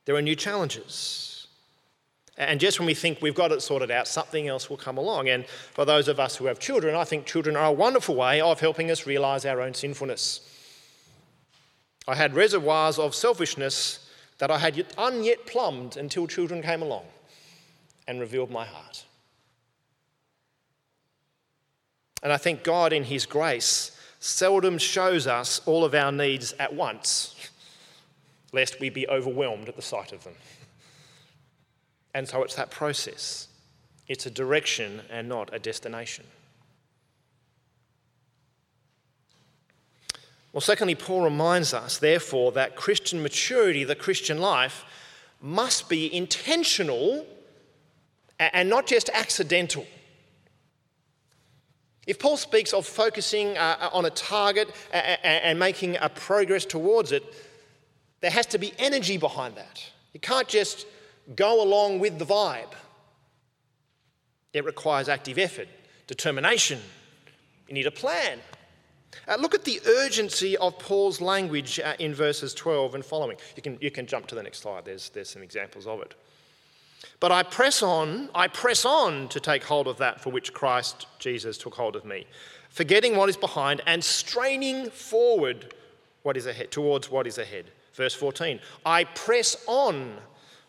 There 0.05 0.17
are 0.17 0.23
new 0.23 0.35
challenges. 0.35 1.47
And 2.39 2.59
just 2.59 2.81
when 2.81 2.87
we 2.87 2.95
think 2.95 3.21
we've 3.21 3.35
got 3.35 3.53
it 3.53 3.61
sorted 3.61 3.91
out, 3.91 4.09
something 4.09 4.49
else 4.49 4.71
will 4.71 4.79
come 4.79 4.97
along. 4.97 5.29
And 5.29 5.47
for 5.47 5.85
those 5.85 6.09
of 6.09 6.19
us 6.19 6.37
who 6.37 6.47
have 6.47 6.59
children, 6.59 6.95
I 6.95 7.05
think 7.05 7.27
children 7.27 7.57
are 7.57 7.67
a 7.67 7.73
wonderful 7.73 8.15
way 8.15 8.41
of 8.41 8.59
helping 8.59 8.91
us 8.91 9.07
realize 9.07 9.45
our 9.45 9.61
own 9.61 9.75
sinfulness. 9.75 10.41
I 12.09 12.15
had 12.15 12.35
reservoirs 12.35 12.99
of 12.99 13.15
selfishness 13.15 14.02
that 14.43 14.51
I 14.51 14.59
had 14.59 14.75
unyet 14.75 15.47
plumbed 15.47 15.97
until 15.97 16.27
children 16.27 16.63
came 16.63 16.83
along 16.83 17.05
and 18.09 18.19
revealed 18.19 18.51
my 18.51 18.65
heart. 18.65 19.05
And 22.25 22.33
I 22.33 22.39
think 22.39 22.65
God, 22.65 22.93
in 22.93 23.05
His 23.05 23.25
grace, 23.25 23.97
seldom 24.19 24.79
shows 24.79 25.29
us 25.29 25.61
all 25.65 25.85
of 25.85 25.95
our 25.95 26.11
needs 26.11 26.57
at 26.59 26.75
once, 26.75 27.37
lest 28.53 28.81
we 28.81 28.91
be 28.91 29.07
overwhelmed 29.07 29.69
at 29.69 29.77
the 29.77 29.81
sight 29.81 30.11
of 30.11 30.25
them. 30.25 30.35
And 32.13 32.29
so 32.29 32.43
it's 32.43 32.57
that 32.57 32.73
process. 32.73 33.47
It's 34.09 34.27
a 34.27 34.31
direction 34.31 35.03
and 35.09 35.29
not 35.29 35.55
a 35.55 35.61
destination. 35.61 36.25
Well, 40.53 40.61
secondly, 40.61 40.95
Paul 40.95 41.23
reminds 41.23 41.73
us, 41.73 41.99
therefore, 41.99 42.53
that 42.53 42.77
Christian 42.77 43.23
maturity, 43.23 43.85
the 43.85 43.95
Christian 43.95 44.39
life, 44.39 44.85
must 45.41 45.89
be 45.89 46.15
intentional 46.15 47.27
and 48.39 48.69
not 48.69 48.87
just 48.87 49.09
accidental. 49.11 49.87
If 52.07 52.19
Paul 52.19 52.37
speaks 52.37 52.73
of 52.73 52.85
focusing 52.85 53.57
uh, 53.57 53.91
on 53.93 54.05
a 54.05 54.11
target 54.11 54.69
and 54.93 55.59
making 55.59 55.97
a 56.01 56.09
progress 56.09 56.65
towards 56.65 57.13
it, 57.13 57.23
there 58.21 58.31
has 58.31 58.47
to 58.47 58.59
be 58.59 58.73
energy 58.79 59.17
behind 59.17 59.57
that. 59.57 59.83
You 60.13 60.21
can't 60.21 60.49
just 60.49 60.87
go 61.35 61.63
along 61.63 62.01
with 62.01 62.19
the 62.19 62.27
vibe. 62.27 62.73
It 64.53 64.65
requires 64.65 65.09
active 65.09 65.39
effort, 65.39 65.69
determination. 66.07 66.81
You 67.69 67.75
need 67.75 67.87
a 67.87 67.93
plan. 67.93 68.41
Uh, 69.29 69.37
look 69.37 69.55
at 69.55 69.65
the 69.65 69.81
urgency 69.87 70.57
of 70.57 70.79
Paul's 70.79 71.21
language 71.21 71.79
uh, 71.81 71.95
in 71.99 72.15
verses 72.15 72.55
12 72.55 72.95
and 72.95 73.05
following. 73.05 73.37
You 73.57 73.63
can, 73.63 73.79
you 73.81 73.91
can 73.91 74.07
jump 74.07 74.27
to 74.29 74.35
the 74.35 74.43
next 74.43 74.61
slide, 74.61 74.85
there's, 74.85 75.11
there's 75.11 75.31
some 75.31 75.43
examples 75.43 75.87
of 75.87 76.01
it. 76.01 76.15
But 77.21 77.33
I 77.33 77.43
press 77.43 77.83
on, 77.83 78.29
I 78.35 78.49
press 78.49 78.85
on 78.85 79.29
to 79.29 79.41
take 79.41 79.65
hold 79.65 79.87
of 79.87 79.99
that 79.99 80.21
for 80.21 80.31
which 80.31 80.53
Christ 80.53 81.07
Jesus 81.19 81.59
took 81.59 81.75
hold 81.75 81.97
of 81.97 82.05
me, 82.05 82.27
forgetting 82.71 83.17
what 83.17 83.29
is 83.29 83.37
behind 83.37 83.81
and 83.87 84.03
straining 84.03 84.91
forward 84.91 85.75
what 86.23 86.37
is 86.37 86.47
ahead, 86.47 86.71
towards 86.71 87.11
what 87.11 87.27
is 87.27 87.39
ahead. 87.39 87.67
Verse 87.95 88.15
14, 88.15 88.61
I 88.87 89.05
press 89.05 89.57
on 89.67 90.17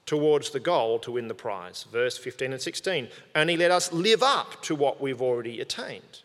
towards 0.05 0.49
the 0.49 0.59
goal 0.59 0.99
to 0.99 1.11
win 1.11 1.27
the 1.27 1.33
prize. 1.33 1.85
Verse 1.91 2.17
15 2.17 2.53
and 2.53 2.61
16, 2.61 3.07
only 3.35 3.55
let 3.55 3.71
us 3.71 3.93
live 3.93 4.21
up 4.21 4.61
to 4.63 4.75
what 4.75 4.99
we've 4.99 5.21
already 5.21 5.61
attained. 5.61 6.22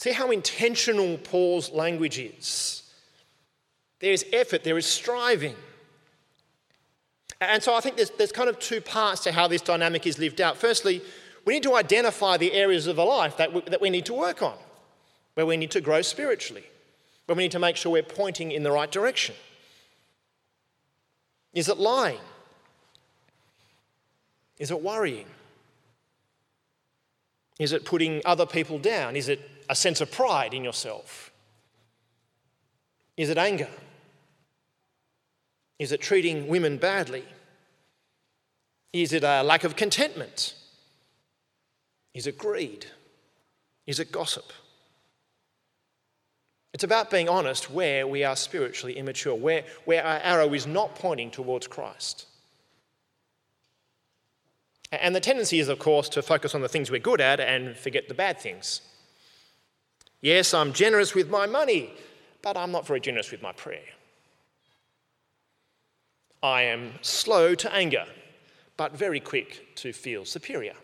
See 0.00 0.12
how 0.12 0.30
intentional 0.30 1.18
Paul's 1.18 1.72
language 1.72 2.18
is. 2.18 2.84
There 3.98 4.14
is 4.14 4.24
effort, 4.32 4.64
there 4.64 4.78
is 4.78 4.86
striving. 4.86 5.56
And 7.38 7.62
so 7.62 7.74
I 7.74 7.80
think 7.80 7.96
there's, 7.96 8.08
there's 8.08 8.32
kind 8.32 8.48
of 8.48 8.58
two 8.58 8.80
parts 8.80 9.22
to 9.24 9.32
how 9.32 9.46
this 9.46 9.60
dynamic 9.60 10.06
is 10.06 10.18
lived 10.18 10.40
out. 10.40 10.56
Firstly, 10.56 11.02
we 11.44 11.52
need 11.52 11.64
to 11.64 11.74
identify 11.74 12.38
the 12.38 12.54
areas 12.54 12.86
of 12.86 12.96
the 12.96 13.04
life 13.04 13.36
that 13.36 13.52
we, 13.52 13.60
that 13.60 13.82
we 13.82 13.90
need 13.90 14.06
to 14.06 14.14
work 14.14 14.40
on, 14.40 14.56
where 15.34 15.44
we 15.44 15.58
need 15.58 15.70
to 15.72 15.82
grow 15.82 16.00
spiritually, 16.00 16.64
where 17.26 17.36
we 17.36 17.42
need 17.42 17.52
to 17.52 17.58
make 17.58 17.76
sure 17.76 17.92
we're 17.92 18.02
pointing 18.02 18.52
in 18.52 18.62
the 18.62 18.72
right 18.72 18.90
direction. 18.90 19.34
Is 21.52 21.68
it 21.68 21.76
lying? 21.76 22.20
Is 24.58 24.70
it 24.70 24.80
worrying? 24.80 25.26
Is 27.58 27.72
it 27.72 27.84
putting 27.84 28.22
other 28.24 28.46
people 28.46 28.78
down? 28.78 29.14
Is 29.14 29.28
it 29.28 29.59
a 29.70 29.74
sense 29.74 30.00
of 30.00 30.10
pride 30.10 30.52
in 30.52 30.64
yourself? 30.64 31.30
Is 33.16 33.30
it 33.30 33.38
anger? 33.38 33.68
Is 35.78 35.92
it 35.92 36.00
treating 36.00 36.48
women 36.48 36.76
badly? 36.76 37.24
Is 38.92 39.12
it 39.12 39.22
a 39.22 39.44
lack 39.44 39.62
of 39.62 39.76
contentment? 39.76 40.54
Is 42.14 42.26
it 42.26 42.36
greed? 42.36 42.86
Is 43.86 44.00
it 44.00 44.10
gossip? 44.10 44.52
It's 46.74 46.84
about 46.84 47.08
being 47.08 47.28
honest 47.28 47.70
where 47.70 48.08
we 48.08 48.24
are 48.24 48.34
spiritually 48.34 48.98
immature, 48.98 49.36
where, 49.36 49.64
where 49.84 50.04
our 50.04 50.18
arrow 50.18 50.52
is 50.52 50.66
not 50.66 50.96
pointing 50.96 51.30
towards 51.30 51.68
Christ. 51.68 52.26
And 54.90 55.14
the 55.14 55.20
tendency 55.20 55.60
is, 55.60 55.68
of 55.68 55.78
course, 55.78 56.08
to 56.10 56.22
focus 56.22 56.56
on 56.56 56.60
the 56.60 56.68
things 56.68 56.90
we're 56.90 56.98
good 56.98 57.20
at 57.20 57.38
and 57.38 57.76
forget 57.76 58.08
the 58.08 58.14
bad 58.14 58.40
things. 58.40 58.80
Yes, 60.20 60.52
I'm 60.52 60.72
generous 60.72 61.14
with 61.14 61.30
my 61.30 61.46
money, 61.46 61.90
but 62.42 62.56
I'm 62.56 62.72
not 62.72 62.86
very 62.86 63.00
generous 63.00 63.30
with 63.30 63.42
my 63.42 63.52
prayer. 63.52 63.80
I 66.42 66.62
am 66.62 66.92
slow 67.02 67.54
to 67.54 67.74
anger, 67.74 68.06
but 68.76 68.96
very 68.96 69.20
quick 69.20 69.74
to 69.76 69.92
feel 69.92 70.24
superior. 70.24 70.74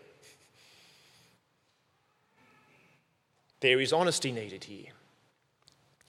There 3.59 3.79
is 3.79 3.91
honesty 3.91 4.31
needed 4.31 4.63
here. 4.65 4.91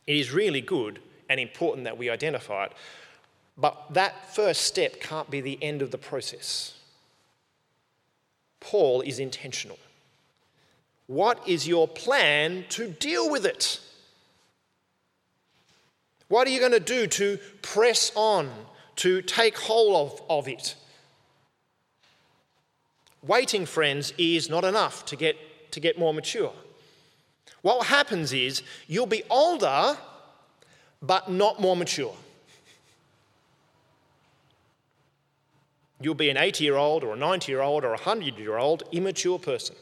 It 0.07 0.17
is 0.17 0.33
really 0.33 0.61
good 0.61 1.01
and 1.29 1.41
important 1.41 1.85
that 1.85 1.99
we 1.99 2.11
identify 2.11 2.65
it, 2.65 2.73
but 3.57 3.87
that 3.91 4.35
first 4.35 4.63
step 4.63 5.01
can't 5.01 5.31
be 5.31 5.41
the 5.41 5.59
end 5.63 5.83
of 5.83 5.91
the 5.91 5.99
process. 5.99 6.75
Paul 8.61 9.01
is 9.03 9.19
intentional. 9.19 9.79
What 11.09 11.49
is 11.49 11.67
your 11.67 11.89
plan 11.89 12.67
to 12.69 12.91
deal 12.91 13.31
with 13.31 13.47
it? 13.47 13.81
What 16.29 16.47
are 16.47 16.51
you 16.51 16.61
going 16.61 16.73
to 16.73 16.81
do 16.81 17.07
to 17.07 17.39
press 17.63 18.13
on, 18.15 18.51
to 18.97 19.23
take 19.23 19.57
hold 19.57 20.13
of, 20.13 20.23
of 20.29 20.49
it? 20.49 20.77
Waiting, 23.27 23.65
friends, 23.65 24.13
is 24.19 24.51
not 24.51 24.65
enough 24.65 25.07
to 25.07 25.17
get, 25.17 25.73
to 25.73 25.81
get 25.81 25.99
more 25.99 26.13
mature. 26.13 26.53
What 27.63 27.87
happens 27.87 28.35
is 28.35 28.63
you'll 28.87 29.07
be 29.07 29.23
older, 29.31 29.97
but 31.01 31.31
not 31.31 31.59
more 31.59 31.75
mature. 31.75 32.15
You'll 36.03 36.15
be 36.15 36.29
an 36.29 36.37
80 36.37 36.65
year 36.65 36.77
old 36.77 37.03
or 37.03 37.15
a 37.15 37.17
90 37.17 37.51
year 37.51 37.63
old 37.63 37.83
or 37.83 37.89
a 37.89 37.93
100 37.93 38.39
year 38.39 38.59
old 38.59 38.83
immature 38.93 39.39
person. 39.39 39.75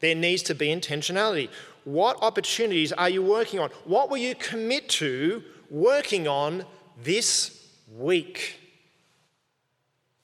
There 0.00 0.14
needs 0.14 0.42
to 0.44 0.54
be 0.54 0.68
intentionality. 0.68 1.48
What 1.84 2.22
opportunities 2.22 2.92
are 2.92 3.08
you 3.08 3.22
working 3.22 3.60
on? 3.60 3.70
What 3.84 4.10
will 4.10 4.18
you 4.18 4.34
commit 4.34 4.88
to 4.90 5.42
working 5.70 6.26
on 6.26 6.64
this 7.02 7.68
week? 7.96 8.58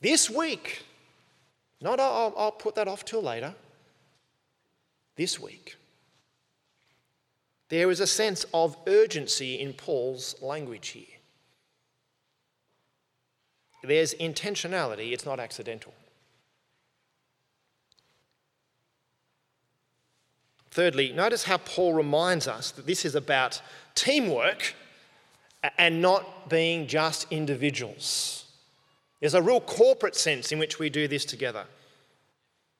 This 0.00 0.28
week. 0.28 0.83
Not, 1.80 2.00
oh, 2.00 2.02
I'll, 2.02 2.35
I'll 2.45 2.52
put 2.52 2.75
that 2.75 2.88
off 2.88 3.04
till 3.04 3.23
later. 3.23 3.54
This 5.16 5.38
week. 5.40 5.76
There 7.68 7.90
is 7.90 8.00
a 8.00 8.06
sense 8.06 8.47
of 8.54 8.76
urgency 8.87 9.59
in 9.59 9.73
Paul's 9.73 10.40
language 10.40 10.88
here. 10.88 11.04
There's 13.83 14.14
intentionality, 14.14 15.12
it's 15.12 15.26
not 15.26 15.38
accidental. 15.38 15.95
Thirdly, 20.76 21.11
notice 21.11 21.45
how 21.45 21.56
Paul 21.56 21.95
reminds 21.95 22.47
us 22.47 22.71
that 22.73 22.87
this 22.87 23.06
is 23.06 23.14
about 23.14 23.62
teamwork 23.95 24.75
and 25.78 26.02
not 26.02 26.50
being 26.50 26.87
just 26.87 27.26
individuals. 27.30 28.45
There's 29.21 29.33
a 29.33 29.40
real 29.40 29.62
corporate 29.62 30.14
sense 30.14 30.52
in 30.52 30.59
which 30.59 30.78
we 30.78 30.90
do 30.90 31.09
this 31.09 31.25
together. 31.25 31.64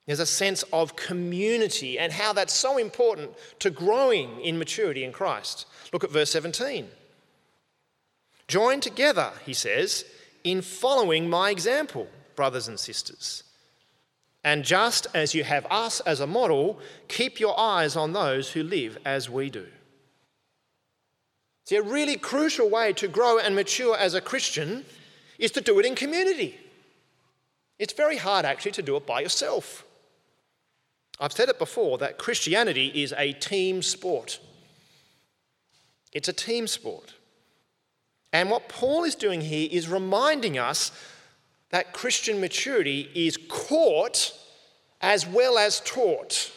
There's 0.05 0.21
a 0.21 0.27
sense 0.27 0.63
of 0.75 0.95
community 0.95 1.99
and 1.99 2.13
how 2.13 2.35
that's 2.35 2.53
so 2.53 2.77
important 2.77 3.31
to 3.61 3.71
growing 3.71 4.43
in 4.43 4.59
maturity 4.59 5.03
in 5.03 5.11
Christ. 5.11 5.65
Look 5.91 6.05
at 6.05 6.11
verse 6.11 6.31
17. 6.31 6.89
Join 8.47 8.81
together, 8.81 9.33
he 9.47 9.55
says, 9.55 10.05
in 10.45 10.61
following 10.61 11.31
my 11.31 11.49
example, 11.49 12.09
brothers 12.35 12.69
and 12.69 12.79
sisters. 12.79 13.43
And 14.47 14.65
just 14.65 15.09
as 15.13 15.35
you 15.35 15.43
have 15.43 15.67
us 15.73 15.99
as 15.99 16.21
a 16.21 16.27
model, 16.27 16.79
keep 17.09 17.41
your 17.41 17.59
eyes 17.59 17.97
on 17.97 18.13
those 18.13 18.53
who 18.53 18.63
live 18.63 18.97
as 19.05 19.29
we 19.29 19.51
do. 19.51 19.67
See, 21.65 21.75
a 21.75 21.83
really 21.83 22.17
crucial 22.17 22.71
way 22.71 22.93
to 22.93 23.09
grow 23.09 23.41
and 23.41 23.57
mature 23.57 23.97
as 23.97 24.15
a 24.15 24.21
Christian 24.21 24.85
is 25.37 25.51
to 25.51 25.61
do 25.61 25.81
it 25.81 25.85
in 25.85 25.97
community. 25.97 26.57
It's 27.81 27.93
very 27.93 28.19
hard 28.19 28.45
actually 28.45 28.71
to 28.73 28.83
do 28.83 28.95
it 28.95 29.05
by 29.05 29.21
yourself. 29.21 29.85
I've 31.19 31.33
said 31.33 31.49
it 31.49 31.59
before 31.59 31.99
that 31.99 32.17
Christianity 32.17 33.03
is 33.03 33.13
a 33.19 33.33
team 33.33 33.83
sport. 33.83 34.39
It's 36.13 36.29
a 36.29 36.33
team 36.33 36.69
sport. 36.69 37.15
And 38.33 38.49
what 38.49 38.69
Paul 38.69 39.03
is 39.03 39.17
doing 39.17 39.41
here 39.41 39.69
is 39.73 39.89
reminding 39.89 40.57
us 40.57 40.93
that 41.77 41.93
Christian 41.93 42.41
maturity 42.41 43.11
is 43.15 43.37
caught 43.51 44.33
as 45.03 45.27
well 45.27 45.59
as 45.59 45.81
taught. 45.81 46.51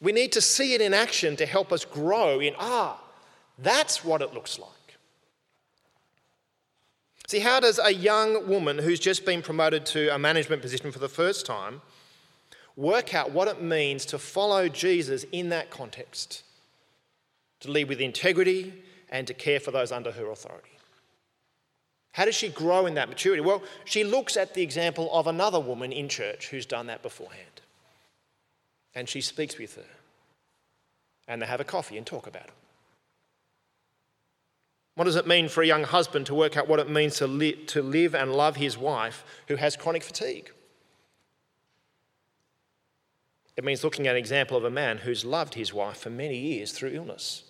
We 0.00 0.12
need 0.12 0.32
to 0.32 0.40
see 0.40 0.72
it 0.72 0.80
in 0.80 0.94
action 0.94 1.36
to 1.36 1.44
help 1.44 1.70
us 1.70 1.84
grow 1.84 2.40
in, 2.40 2.54
ah, 2.58 2.98
that's 3.58 4.02
what 4.02 4.22
it 4.22 4.32
looks 4.32 4.58
like. 4.58 4.70
See, 7.26 7.40
how 7.40 7.60
does 7.60 7.78
a 7.78 7.92
young 7.92 8.48
woman 8.48 8.78
who's 8.78 8.98
just 8.98 9.26
been 9.26 9.42
promoted 9.42 9.84
to 9.86 10.08
a 10.14 10.18
management 10.18 10.62
position 10.62 10.92
for 10.92 10.98
the 10.98 11.10
first 11.10 11.44
time 11.44 11.82
work 12.74 13.12
out 13.12 13.32
what 13.32 13.48
it 13.48 13.60
means 13.60 14.06
to 14.06 14.18
follow 14.18 14.70
Jesus 14.70 15.26
in 15.30 15.50
that 15.50 15.68
context? 15.68 16.42
To 17.60 17.70
lead 17.70 17.90
with 17.90 18.00
integrity 18.00 18.72
and 19.10 19.26
to 19.26 19.34
care 19.34 19.60
for 19.60 19.72
those 19.72 19.92
under 19.92 20.12
her 20.12 20.30
authority. 20.30 20.71
How 22.12 22.26
does 22.26 22.34
she 22.34 22.48
grow 22.48 22.86
in 22.86 22.94
that 22.94 23.08
maturity? 23.08 23.40
Well, 23.40 23.62
she 23.84 24.04
looks 24.04 24.36
at 24.36 24.54
the 24.54 24.62
example 24.62 25.10
of 25.12 25.26
another 25.26 25.58
woman 25.58 25.92
in 25.92 26.08
church 26.08 26.48
who's 26.48 26.66
done 26.66 26.86
that 26.86 27.02
beforehand. 27.02 27.62
And 28.94 29.08
she 29.08 29.22
speaks 29.22 29.58
with 29.58 29.76
her. 29.76 29.90
And 31.26 31.40
they 31.40 31.46
have 31.46 31.60
a 31.60 31.64
coffee 31.64 31.96
and 31.96 32.06
talk 32.06 32.26
about 32.26 32.44
it. 32.44 32.52
What 34.94 35.04
does 35.04 35.16
it 35.16 35.26
mean 35.26 35.48
for 35.48 35.62
a 35.62 35.66
young 35.66 35.84
husband 35.84 36.26
to 36.26 36.34
work 36.34 36.56
out 36.56 36.68
what 36.68 36.78
it 36.78 36.90
means 36.90 37.16
to, 37.16 37.26
li- 37.26 37.64
to 37.68 37.80
live 37.80 38.14
and 38.14 38.34
love 38.34 38.56
his 38.56 38.76
wife 38.76 39.24
who 39.48 39.56
has 39.56 39.74
chronic 39.74 40.02
fatigue? 40.02 40.52
It 43.56 43.64
means 43.64 43.84
looking 43.84 44.06
at 44.06 44.12
an 44.12 44.18
example 44.18 44.56
of 44.56 44.64
a 44.64 44.70
man 44.70 44.98
who's 44.98 45.24
loved 45.24 45.54
his 45.54 45.72
wife 45.72 45.98
for 45.98 46.10
many 46.10 46.36
years 46.36 46.72
through 46.72 46.90
illness. 46.90 47.44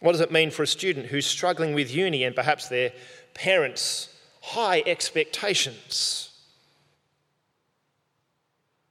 What 0.00 0.12
does 0.12 0.22
it 0.22 0.32
mean 0.32 0.50
for 0.50 0.62
a 0.62 0.66
student 0.66 1.06
who's 1.06 1.26
struggling 1.26 1.74
with 1.74 1.94
uni 1.94 2.24
and 2.24 2.34
perhaps 2.34 2.68
their 2.68 2.92
parents' 3.34 4.08
high 4.40 4.82
expectations? 4.86 6.30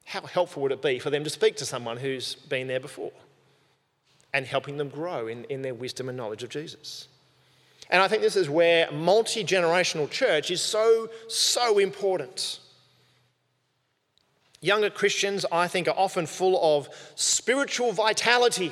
How 0.05 0.21
helpful 0.21 0.63
would 0.63 0.71
it 0.71 0.81
be 0.81 0.99
for 0.99 1.09
them 1.09 1.23
to 1.23 1.29
speak 1.29 1.57
to 1.57 1.65
someone 1.65 1.97
who's 1.97 2.35
been 2.35 2.67
there 2.67 2.79
before 2.79 3.11
and 4.33 4.45
helping 4.45 4.77
them 4.77 4.89
grow 4.89 5.27
in, 5.27 5.45
in 5.45 5.63
their 5.63 5.73
wisdom 5.73 6.09
and 6.09 6.17
knowledge 6.17 6.43
of 6.43 6.49
Jesus? 6.49 7.07
And 7.89 8.03
I 8.03 8.07
think 8.07 8.21
this 8.21 8.35
is 8.35 8.49
where 8.49 8.91
multi 8.91 9.43
generational 9.43 10.09
church 10.09 10.51
is 10.51 10.61
so, 10.61 11.09
so 11.27 11.79
important. 11.79 12.59
Younger 14.61 14.91
Christians, 14.91 15.43
I 15.51 15.67
think, 15.67 15.87
are 15.87 15.97
often 15.97 16.27
full 16.27 16.77
of 16.77 16.89
spiritual 17.15 17.93
vitality. 17.93 18.71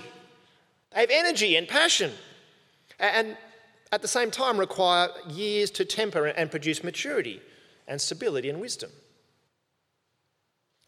They 0.93 1.01
have 1.01 1.09
energy 1.09 1.55
and 1.55 1.67
passion 1.67 2.11
and 2.99 3.37
at 3.91 4.01
the 4.01 4.07
same 4.07 4.31
time 4.31 4.57
require 4.57 5.09
years 5.29 5.71
to 5.71 5.85
temper 5.85 6.25
and 6.25 6.51
produce 6.51 6.83
maturity 6.83 7.41
and 7.87 8.01
stability 8.01 8.49
and 8.49 8.59
wisdom. 8.59 8.91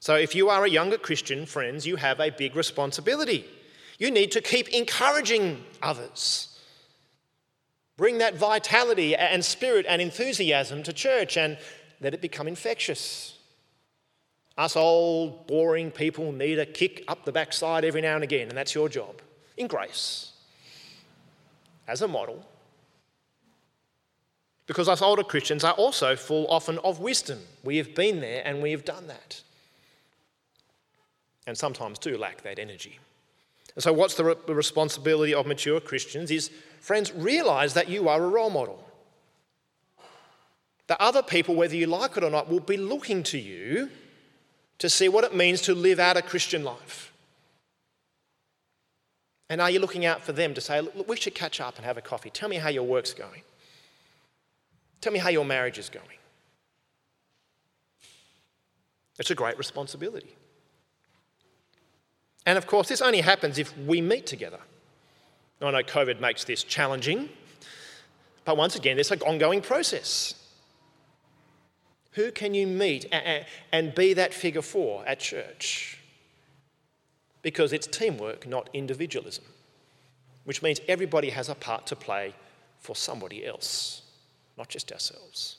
So, 0.01 0.15
if 0.15 0.33
you 0.33 0.49
are 0.49 0.63
a 0.63 0.69
younger 0.69 0.97
Christian, 0.97 1.45
friends, 1.45 1.85
you 1.85 1.97
have 1.97 2.19
a 2.19 2.29
big 2.29 2.55
responsibility. 2.55 3.45
You 3.97 4.11
need 4.11 4.31
to 4.31 4.41
keep 4.41 4.69
encouraging 4.69 5.63
others. 5.81 6.57
Bring 7.97 8.19
that 8.19 8.35
vitality 8.35 9.13
and 9.13 9.43
spirit 9.43 9.85
and 9.89 10.01
enthusiasm 10.01 10.83
to 10.83 10.93
church 10.93 11.35
and 11.35 11.57
let 11.99 12.13
it 12.13 12.21
become 12.21 12.47
infectious. 12.47 13.37
Us 14.57 14.77
old, 14.77 15.47
boring 15.47 15.91
people 15.91 16.31
need 16.31 16.59
a 16.59 16.65
kick 16.65 17.03
up 17.09 17.25
the 17.25 17.33
backside 17.33 17.83
every 17.83 18.01
now 18.01 18.15
and 18.15 18.23
again, 18.23 18.47
and 18.47 18.57
that's 18.57 18.73
your 18.73 18.87
job 18.87 19.21
in 19.57 19.67
grace 19.67 20.28
as 21.89 22.01
a 22.01 22.07
model. 22.07 22.45
Because 24.67 24.87
us 24.87 25.01
older 25.01 25.23
Christians 25.23 25.63
are 25.63 25.73
also 25.73 26.15
full 26.15 26.45
often 26.47 26.77
of 26.79 26.99
wisdom. 26.99 27.39
We 27.63 27.77
have 27.77 27.95
been 27.95 28.21
there 28.21 28.43
and 28.45 28.61
we 28.61 28.71
have 28.71 28.85
done 28.85 29.07
that. 29.07 29.41
And 31.47 31.57
sometimes 31.57 31.97
do 31.97 32.15
lack 32.17 32.43
that 32.43 32.59
energy. 32.59 32.99
And 33.73 33.83
so, 33.83 33.91
what's 33.91 34.13
the, 34.13 34.23
re- 34.23 34.35
responsibility 34.47 35.33
of 35.33 35.47
mature 35.47 35.79
Christians? 35.79 36.29
Is, 36.29 36.51
friends, 36.79 37.11
realize 37.11 37.73
that 37.73 37.89
you 37.89 38.07
are 38.07 38.23
a 38.23 38.27
role 38.27 38.51
model. 38.51 38.85
That 40.87 41.01
other 41.01 41.23
people, 41.23 41.55
whether 41.55 41.75
you 41.75 41.87
like 41.87 42.15
it 42.17 42.23
or 42.23 42.29
not, 42.29 42.49
will 42.49 42.59
be 42.59 42.77
looking 42.77 43.23
to 43.23 43.39
you 43.39 43.89
to 44.77 44.89
see 44.89 45.09
what 45.09 45.23
it 45.23 45.35
means 45.35 45.61
to 45.61 45.73
live 45.73 45.99
out 45.99 46.17
a 46.17 46.21
Christian 46.21 46.63
life. 46.63 47.08
And 49.49 49.59
are 49.59 49.69
you 49.69 49.79
looking 49.79 50.05
out 50.05 50.23
for 50.23 50.31
them 50.31 50.53
to 50.53 50.61
say, 50.61 50.79
look, 50.79 51.07
we 51.07 51.15
should 51.17 51.33
catch 51.33 51.59
up 51.59 51.77
and 51.77 51.85
have 51.85 51.97
a 51.97 52.01
coffee? 52.01 52.29
Tell 52.29 52.47
me 52.47 52.57
how 52.57 52.69
your 52.69 52.83
work's 52.83 53.13
going. 53.13 53.41
Tell 55.01 55.11
me 55.11 55.19
how 55.19 55.29
your 55.29 55.45
marriage 55.45 55.79
is 55.79 55.89
going. 55.89 56.05
It's 59.17 59.31
a 59.31 59.35
great 59.35 59.57
responsibility. 59.57 60.35
And 62.45 62.57
of 62.57 62.67
course, 62.67 62.87
this 62.87 63.01
only 63.01 63.21
happens 63.21 63.57
if 63.57 63.77
we 63.77 64.01
meet 64.01 64.25
together. 64.25 64.59
I 65.61 65.71
know 65.71 65.83
COVID 65.83 66.21
makes 66.21 66.45
this 66.45 66.63
challenging, 66.63 67.27
but 68.45 68.55
once 68.55 68.75
again, 68.75 68.97
it's 68.97 69.11
an 69.11 69.21
ongoing 69.21 69.61
process. 69.61 70.35
Who 72.13 72.31
can 72.31 72.53
you 72.53 72.65
meet 72.65 73.13
and 73.71 73.93
be 73.93 74.13
that 74.13 74.33
figure 74.33 74.61
for 74.61 75.05
at 75.05 75.19
church? 75.19 75.98
Because 77.41 77.73
it's 77.73 77.87
teamwork, 77.87 78.47
not 78.47 78.69
individualism, 78.73 79.45
which 80.43 80.61
means 80.61 80.81
everybody 80.87 81.29
has 81.29 81.49
a 81.49 81.55
part 81.55 81.87
to 81.87 81.95
play 81.95 82.33
for 82.79 82.95
somebody 82.95 83.45
else, 83.45 84.01
not 84.57 84.67
just 84.67 84.91
ourselves. 84.91 85.57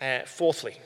Uh, 0.00 0.20
fourthly, 0.24 0.78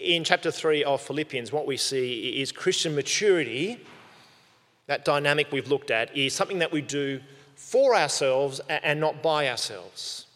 in 0.00 0.24
chapter 0.24 0.50
3 0.50 0.84
of 0.84 1.00
Philippians, 1.02 1.52
what 1.52 1.66
we 1.66 1.76
see 1.76 2.40
is 2.40 2.52
Christian 2.52 2.94
maturity, 2.94 3.84
that 4.86 5.04
dynamic 5.04 5.52
we've 5.52 5.68
looked 5.68 5.90
at, 5.90 6.16
is 6.16 6.32
something 6.32 6.58
that 6.58 6.72
we 6.72 6.80
do 6.80 7.20
for 7.54 7.94
ourselves 7.94 8.60
and 8.68 9.00
not 9.00 9.22
by 9.22 9.48
ourselves. 9.48 10.26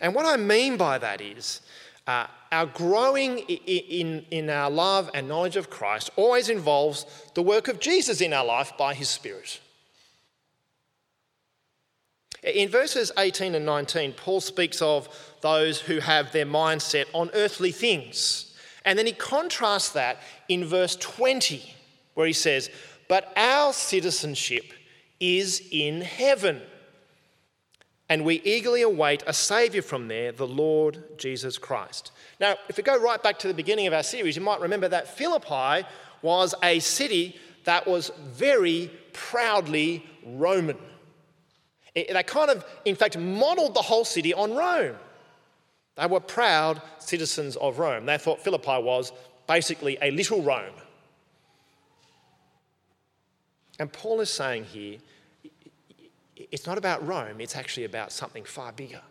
And 0.00 0.14
what 0.14 0.26
I 0.26 0.36
mean 0.36 0.76
by 0.76 0.98
that 0.98 1.20
is 1.20 1.60
uh, 2.06 2.26
our 2.52 2.66
growing 2.66 3.38
in, 3.38 4.24
in 4.30 4.50
our 4.50 4.70
love 4.70 5.10
and 5.14 5.26
knowledge 5.26 5.56
of 5.56 5.70
Christ 5.70 6.10
always 6.16 6.48
involves 6.48 7.06
the 7.34 7.42
work 7.42 7.68
of 7.68 7.80
Jesus 7.80 8.20
in 8.20 8.32
our 8.32 8.44
life 8.44 8.72
by 8.78 8.94
his 8.94 9.08
Spirit. 9.08 9.60
In 12.42 12.68
verses 12.68 13.10
18 13.16 13.54
and 13.54 13.64
19, 13.64 14.12
Paul 14.12 14.40
speaks 14.40 14.82
of 14.82 15.08
those 15.40 15.80
who 15.80 15.98
have 16.00 16.30
their 16.32 16.44
mindset 16.44 17.06
on 17.14 17.30
earthly 17.32 17.72
things. 17.72 18.54
And 18.84 18.98
then 18.98 19.06
he 19.06 19.12
contrasts 19.12 19.90
that 19.90 20.18
in 20.48 20.66
verse 20.66 20.94
20, 20.96 21.74
where 22.12 22.26
he 22.26 22.34
says, 22.34 22.70
But 23.08 23.32
our 23.34 23.72
citizenship 23.72 24.74
is 25.20 25.62
in 25.72 26.02
heaven. 26.02 26.60
And 28.14 28.24
we 28.24 28.40
eagerly 28.44 28.82
await 28.82 29.24
a 29.26 29.32
Saviour 29.32 29.82
from 29.82 30.06
there, 30.06 30.30
the 30.30 30.46
Lord 30.46 31.02
Jesus 31.18 31.58
Christ. 31.58 32.12
Now, 32.38 32.54
if 32.68 32.76
we 32.76 32.84
go 32.84 32.96
right 32.96 33.20
back 33.20 33.40
to 33.40 33.48
the 33.48 33.54
beginning 33.54 33.88
of 33.88 33.92
our 33.92 34.04
series, 34.04 34.36
you 34.36 34.42
might 34.42 34.60
remember 34.60 34.86
that 34.86 35.08
Philippi 35.18 35.84
was 36.22 36.54
a 36.62 36.78
city 36.78 37.36
that 37.64 37.88
was 37.88 38.12
very 38.24 38.88
proudly 39.12 40.06
Roman. 40.24 40.78
They 41.96 42.22
kind 42.24 42.52
of, 42.52 42.64
in 42.84 42.94
fact, 42.94 43.18
modeled 43.18 43.74
the 43.74 43.82
whole 43.82 44.04
city 44.04 44.32
on 44.32 44.54
Rome. 44.54 44.94
They 45.96 46.06
were 46.06 46.20
proud 46.20 46.80
citizens 47.00 47.56
of 47.56 47.80
Rome. 47.80 48.06
They 48.06 48.18
thought 48.18 48.38
Philippi 48.38 48.80
was 48.80 49.10
basically 49.48 49.98
a 50.00 50.12
little 50.12 50.40
Rome. 50.40 50.76
And 53.80 53.92
Paul 53.92 54.20
is 54.20 54.30
saying 54.30 54.66
here 54.66 54.98
it's 56.50 56.66
not 56.66 56.78
about 56.78 57.06
Rome, 57.06 57.40
it's 57.40 57.56
actually 57.56 57.84
about 57.84 58.12
something 58.12 58.44
far 58.44 58.72
bigger. 58.72 59.02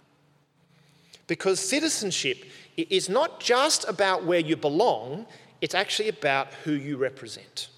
Because 1.27 1.59
citizenship 1.59 2.45
is 2.75 3.09
not 3.09 3.39
just 3.39 3.87
about 3.87 4.25
where 4.25 4.39
you 4.39 4.55
belong, 4.55 5.25
it's 5.61 5.75
actually 5.75 6.09
about 6.09 6.53
who 6.63 6.71
you 6.71 6.97
represent. 6.97 7.69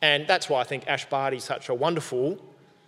And 0.00 0.26
that's 0.26 0.48
why 0.48 0.60
I 0.60 0.64
think 0.64 0.86
Ash 0.86 1.06
Barty 1.06 1.38
is 1.38 1.44
such 1.44 1.68
a 1.68 1.74
wonderful 1.74 2.38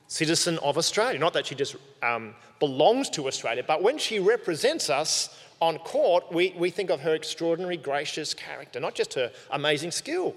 citizen 0.07 0.59
of 0.59 0.79
Australia. 0.79 1.18
Not 1.18 1.33
that 1.33 1.46
she 1.46 1.55
just 1.55 1.76
um, 2.02 2.35
belongs 2.61 3.11
to 3.11 3.26
Australia, 3.26 3.64
but 3.66 3.83
when 3.83 3.98
she 3.98 4.18
represents 4.18 4.90
us 4.90 5.37
on 5.61 5.79
court, 5.79 6.31
we, 6.33 6.55
we 6.57 6.70
think 6.70 6.90
of 6.90 7.00
her 7.00 7.14
extraordinary, 7.14 7.76
gracious 7.76 8.35
character, 8.35 8.79
not 8.79 8.94
just 8.94 9.14
her 9.14 9.33
amazing 9.50 9.90
skill. 9.90 10.35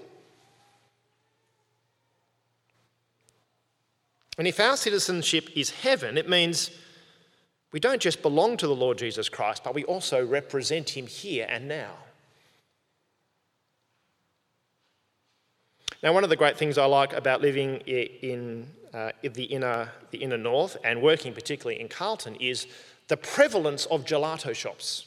And 4.40 4.48
if 4.48 4.58
our 4.58 4.74
citizenship 4.74 5.50
is 5.54 5.68
heaven, 5.68 6.16
it 6.16 6.26
means 6.26 6.70
we 7.72 7.78
don't 7.78 8.00
just 8.00 8.22
belong 8.22 8.56
to 8.56 8.66
the 8.66 8.74
Lord 8.74 8.96
Jesus 8.96 9.28
Christ, 9.28 9.62
but 9.62 9.74
we 9.74 9.84
also 9.84 10.24
represent 10.24 10.96
him 10.96 11.06
here 11.06 11.46
and 11.46 11.68
now. 11.68 11.90
Now, 16.02 16.14
one 16.14 16.24
of 16.24 16.30
the 16.30 16.36
great 16.36 16.56
things 16.56 16.78
I 16.78 16.86
like 16.86 17.12
about 17.12 17.42
living 17.42 17.82
in, 17.86 18.66
uh, 18.94 19.10
in 19.22 19.34
the, 19.34 19.44
inner, 19.44 19.90
the 20.10 20.16
inner 20.16 20.38
north 20.38 20.74
and 20.84 21.02
working 21.02 21.34
particularly 21.34 21.78
in 21.78 21.88
Carlton 21.88 22.36
is 22.36 22.66
the 23.08 23.18
prevalence 23.18 23.84
of 23.84 24.06
gelato 24.06 24.54
shops. 24.54 25.04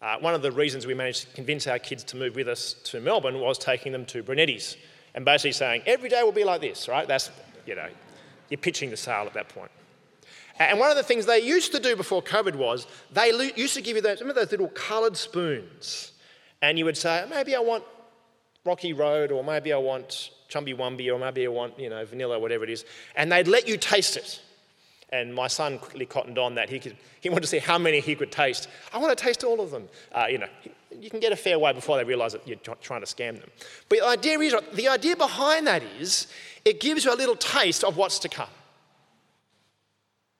Uh, 0.00 0.18
one 0.20 0.34
of 0.34 0.42
the 0.42 0.52
reasons 0.52 0.86
we 0.86 0.94
managed 0.94 1.22
to 1.22 1.34
convince 1.34 1.66
our 1.66 1.80
kids 1.80 2.04
to 2.04 2.16
move 2.16 2.36
with 2.36 2.46
us 2.46 2.74
to 2.84 3.00
Melbourne 3.00 3.40
was 3.40 3.58
taking 3.58 3.90
them 3.90 4.06
to 4.06 4.22
Brunetti's 4.22 4.76
and 5.16 5.24
basically 5.24 5.50
saying, 5.50 5.82
every 5.84 6.08
day 6.08 6.22
will 6.22 6.30
be 6.30 6.44
like 6.44 6.60
this, 6.60 6.86
right? 6.86 7.08
That's, 7.08 7.32
you 7.66 7.74
know, 7.74 7.88
you're 8.48 8.58
pitching 8.58 8.90
the 8.90 8.96
sale 8.96 9.24
at 9.26 9.34
that 9.34 9.48
point. 9.48 9.70
And 10.58 10.78
one 10.78 10.90
of 10.90 10.96
the 10.96 11.02
things 11.02 11.26
they 11.26 11.40
used 11.40 11.72
to 11.72 11.80
do 11.80 11.96
before 11.96 12.22
COVID 12.22 12.56
was 12.56 12.86
they 13.12 13.30
used 13.56 13.74
to 13.74 13.82
give 13.82 13.96
you 13.96 14.02
those, 14.02 14.20
remember 14.20 14.40
those 14.40 14.50
little 14.50 14.68
coloured 14.68 15.16
spoons? 15.16 16.12
And 16.62 16.78
you 16.78 16.86
would 16.86 16.96
say, 16.96 17.26
maybe 17.28 17.54
I 17.54 17.60
want 17.60 17.84
Rocky 18.64 18.92
Road, 18.92 19.30
or 19.30 19.44
maybe 19.44 19.72
I 19.72 19.76
want 19.76 20.30
Chumbawamba, 20.48 21.14
or 21.14 21.18
maybe 21.18 21.44
I 21.44 21.48
want, 21.48 21.78
you 21.78 21.90
know, 21.90 22.04
vanilla, 22.06 22.38
whatever 22.38 22.64
it 22.64 22.70
is. 22.70 22.84
And 23.14 23.30
they'd 23.30 23.48
let 23.48 23.68
you 23.68 23.76
taste 23.76 24.16
it. 24.16 24.40
And 25.10 25.34
my 25.34 25.46
son 25.46 25.78
quickly 25.78 26.06
cottoned 26.06 26.38
on 26.38 26.56
that. 26.56 26.68
He, 26.68 26.80
could, 26.80 26.96
he 27.20 27.28
wanted 27.28 27.42
to 27.42 27.48
see 27.48 27.58
how 27.58 27.78
many 27.78 28.00
he 28.00 28.14
could 28.14 28.32
taste. 28.32 28.68
I 28.92 28.98
want 28.98 29.16
to 29.16 29.24
taste 29.24 29.44
all 29.44 29.60
of 29.60 29.70
them. 29.70 29.88
Uh, 30.12 30.26
you 30.28 30.38
know, 30.38 30.48
you 30.98 31.10
can 31.10 31.20
get 31.20 31.32
a 31.32 31.36
fair 31.36 31.58
way 31.58 31.72
before 31.72 31.96
they 31.96 32.04
realise 32.04 32.32
that 32.32 32.46
you're 32.48 32.56
trying 32.56 33.02
to 33.02 33.06
scam 33.06 33.38
them. 33.38 33.50
But 33.88 34.00
the 34.00 34.06
idea, 34.06 34.38
is, 34.40 34.54
the 34.72 34.88
idea 34.88 35.14
behind 35.14 35.66
that 35.66 35.82
is 36.00 36.26
it 36.66 36.80
gives 36.80 37.04
you 37.04 37.14
a 37.14 37.16
little 37.16 37.36
taste 37.36 37.84
of 37.84 37.96
what's 37.96 38.18
to 38.18 38.28
come. 38.28 38.48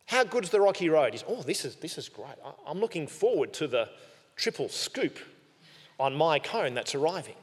How 0.06 0.24
good's 0.24 0.50
the 0.50 0.60
Rocky 0.60 0.88
Road? 0.88 1.12
He's, 1.12 1.24
oh, 1.26 1.42
this 1.42 1.64
is, 1.64 1.76
this 1.76 1.96
is 1.98 2.08
great. 2.08 2.34
I'm 2.66 2.80
looking 2.80 3.06
forward 3.06 3.52
to 3.54 3.68
the 3.68 3.88
triple 4.34 4.68
scoop 4.68 5.18
on 6.00 6.16
my 6.16 6.40
cone 6.40 6.74
that's 6.74 6.96
arriving. 6.96 7.36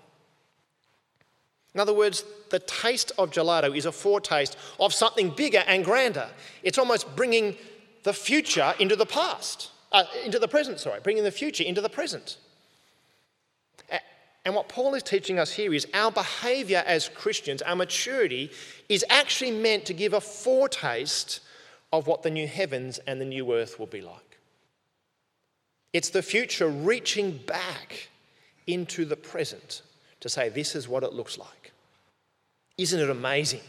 In 1.73 1.79
other 1.79 1.93
words, 1.93 2.25
the 2.49 2.59
taste 2.59 3.13
of 3.17 3.31
gelato 3.31 3.75
is 3.75 3.85
a 3.85 3.91
foretaste 3.91 4.57
of 4.79 4.93
something 4.93 5.29
bigger 5.29 5.63
and 5.65 5.85
grander. 5.85 6.29
It's 6.61 6.77
almost 6.77 7.15
bringing 7.15 7.55
the 8.03 8.13
future 8.13 8.73
into 8.79 8.97
the 8.97 9.05
past, 9.05 9.71
uh, 9.93 10.03
into 10.25 10.39
the 10.39 10.47
present, 10.47 10.81
sorry, 10.81 10.99
bringing 11.01 11.23
the 11.23 11.31
future 11.31 11.63
into 11.63 11.79
the 11.79 11.89
present. 11.89 12.37
And 14.45 14.55
what 14.55 14.67
Paul 14.67 14.93
is 14.93 15.03
teaching 15.03 15.39
us 15.39 15.53
here 15.53 15.73
is 15.73 15.87
our 15.93 16.11
behavior 16.11 16.83
as 16.85 17.09
Christians, 17.09 17.61
our 17.61 17.75
maturity, 17.75 18.51
is 18.89 19.05
actually 19.09 19.51
meant 19.51 19.85
to 19.85 19.93
give 19.93 20.13
a 20.13 20.21
foretaste 20.21 21.39
of 21.93 22.07
what 22.07 22.23
the 22.23 22.29
new 22.29 22.47
heavens 22.47 22.99
and 23.07 23.21
the 23.21 23.25
new 23.25 23.53
earth 23.53 23.79
will 23.79 23.87
be 23.87 24.01
like. 24.01 24.39
It's 25.93 26.09
the 26.09 26.23
future 26.23 26.67
reaching 26.67 27.37
back 27.37 28.09
into 28.67 29.05
the 29.05 29.15
present 29.15 29.81
to 30.19 30.29
say, 30.29 30.49
this 30.49 30.75
is 30.75 30.87
what 30.87 31.03
it 31.03 31.13
looks 31.13 31.37
like. 31.37 31.71
Isn't 32.77 32.99
it 32.99 33.09
amazing? 33.09 33.61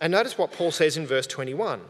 And 0.00 0.12
notice 0.12 0.38
what 0.38 0.52
Paul 0.52 0.70
says 0.70 0.96
in 0.96 1.06
verse 1.06 1.26
21 1.26 1.80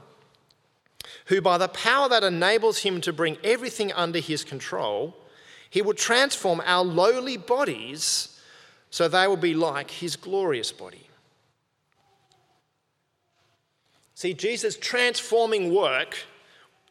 who 1.26 1.40
by 1.40 1.58
the 1.58 1.68
power 1.68 2.08
that 2.08 2.24
enables 2.24 2.78
him 2.78 3.00
to 3.00 3.12
bring 3.12 3.38
everything 3.42 3.92
under 3.92 4.18
his 4.18 4.44
control, 4.44 5.16
he 5.70 5.82
will 5.82 5.94
transform 5.94 6.60
our 6.64 6.84
lowly 6.84 7.36
bodies 7.36 8.40
so 8.90 9.06
they 9.08 9.26
will 9.26 9.36
be 9.36 9.54
like 9.54 9.90
his 9.90 10.16
glorious 10.16 10.72
body. 10.72 11.06
See, 14.14 14.34
Jesus' 14.34 14.76
transforming 14.76 15.72
work 15.72 16.18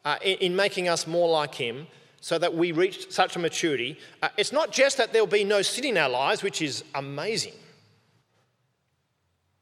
uh, 0.05 0.15
in, 0.23 0.37
in 0.37 0.55
making 0.55 0.87
us 0.87 1.05
more 1.05 1.29
like 1.29 1.53
him 1.53 1.87
so 2.21 2.37
that 2.37 2.55
we 2.55 2.71
reach 2.71 3.11
such 3.11 3.35
a 3.35 3.39
maturity. 3.39 3.99
Uh, 4.23 4.29
it's 4.37 4.51
not 4.51 4.71
just 4.71 4.97
that 4.97 5.13
there'll 5.13 5.27
be 5.27 5.43
no 5.43 5.61
sin 5.61 5.85
in 5.85 5.97
our 5.97 6.09
lives, 6.09 6.41
which 6.41 6.61
is 6.61 6.83
amazing. 6.95 7.53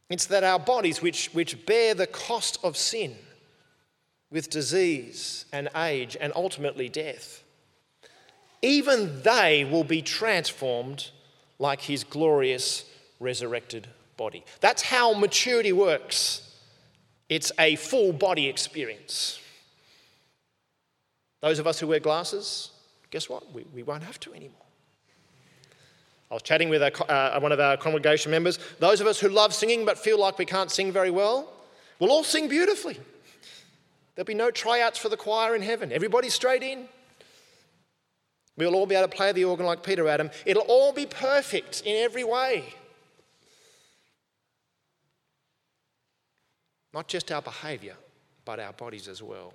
It's 0.10 0.28
that 0.28 0.44
our 0.44 0.60
bodies, 0.60 1.02
which, 1.02 1.30
which 1.34 1.66
bear 1.66 1.94
the 1.94 2.08
cost 2.08 2.60
of 2.64 2.78
sin 2.78 3.16
with 4.30 4.50
disease 4.50 5.46
and 5.52 5.70
age 5.76 6.16
and 6.20 6.32
ultimately 6.36 6.88
death, 6.88 7.44
even 8.62 9.22
they 9.22 9.66
will 9.66 9.84
be 9.84 10.02
transformed 10.02 11.10
like 11.60 11.82
his 11.82 12.04
glorious 12.04 12.86
resurrected 13.20 13.88
body. 14.16 14.44
That's 14.60 14.82
how 14.82 15.14
maturity 15.14 15.74
works. 15.74 16.44
It's 17.30 17.52
a 17.60 17.76
full 17.76 18.14
body 18.14 18.48
experience. 18.48 19.40
Those 21.42 21.60
of 21.60 21.68
us 21.68 21.80
who 21.80 21.88
wear 21.88 22.00
glasses, 22.00 22.72
guess 23.12 23.30
what? 23.30 23.54
We, 23.54 23.66
we 23.74 23.84
won't 23.84 24.04
have 24.04 24.20
to 24.22 24.34
anymore. 24.34 24.62
I 26.30 26.34
was 26.34 26.44
chatting 26.44 26.70
with 26.70 26.82
uh, 26.82 27.40
one 27.40 27.52
of 27.52 27.60
our 27.60 27.78
congregation 27.78 28.32
members. 28.32 28.60
Those 28.80 29.00
of 29.00 29.08
us 29.08 29.20
who 29.20 29.30
love 29.30 29.54
singing 29.54 29.86
but 29.86 29.98
feel 29.98 30.20
like 30.20 30.38
we 30.38 30.46
can't 30.46 30.72
sing 30.72 30.92
very 30.92 31.12
well, 31.12 31.52
we'll 32.00 32.12
all 32.12 32.24
sing 32.24 32.50
beautifully. 32.50 33.00
There'll 34.16 34.26
be 34.26 34.34
no 34.34 34.52
tryouts 34.52 34.98
for 34.98 35.10
the 35.10 35.16
choir 35.16 35.56
in 35.56 35.62
heaven. 35.62 35.92
Everybody 35.92 36.30
straight 36.30 36.64
in. 36.64 36.90
We'll 38.58 38.76
all 38.76 38.88
be 38.88 38.96
able 38.96 39.08
to 39.08 39.16
play 39.16 39.32
the 39.32 39.46
organ 39.46 39.66
like 39.66 39.84
Peter 39.84 40.08
Adam. 40.08 40.32
It'll 40.46 40.64
all 40.64 40.92
be 40.92 41.06
perfect 41.06 41.84
in 41.86 41.96
every 42.04 42.24
way. 42.24 42.74
Not 46.94 47.08
just 47.08 47.32
our 47.32 47.42
behaviour, 47.42 47.96
but 48.44 48.60
our 48.60 48.74
bodies 48.74 49.08
as 49.08 49.22
well. 49.22 49.54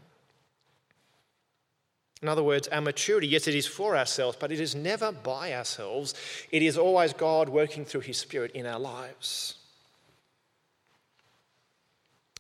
In 2.23 2.29
other 2.29 2.45
words, 2.45 2.69
our 2.69 2.81
maturity, 2.81 3.27
yes, 3.27 3.49
it 3.49 3.55
is 3.57 3.67
for 3.67 3.97
ourselves, 3.97 4.37
but 4.39 4.53
it 4.53 4.61
is 4.61 4.77
never 4.77 5.11
by 5.11 5.53
ourselves. 5.55 6.15
It 6.53 6.63
is 6.63 6.79
always 6.79 7.13
God 7.13 7.49
working 7.49 7.85
through 7.85 8.03
His 8.03 8.17
Spirit 8.17 8.53
in 8.53 8.65
our 8.65 8.79
lives. 8.79 9.57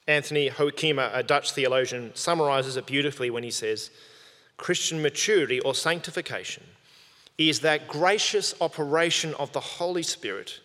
Anthony 0.06 0.50
Hoekema, 0.50 1.10
a 1.12 1.24
Dutch 1.24 1.52
theologian, 1.52 2.12
summarizes 2.14 2.76
it 2.76 2.86
beautifully 2.86 3.30
when 3.30 3.42
he 3.42 3.50
says 3.50 3.90
Christian 4.56 5.02
maturity 5.02 5.60
or 5.60 5.74
sanctification 5.74 6.62
is 7.38 7.60
that 7.60 7.88
gracious 7.88 8.54
operation 8.60 9.34
of 9.34 9.52
the 9.52 9.60
Holy 9.60 10.02
Spirit 10.02 10.60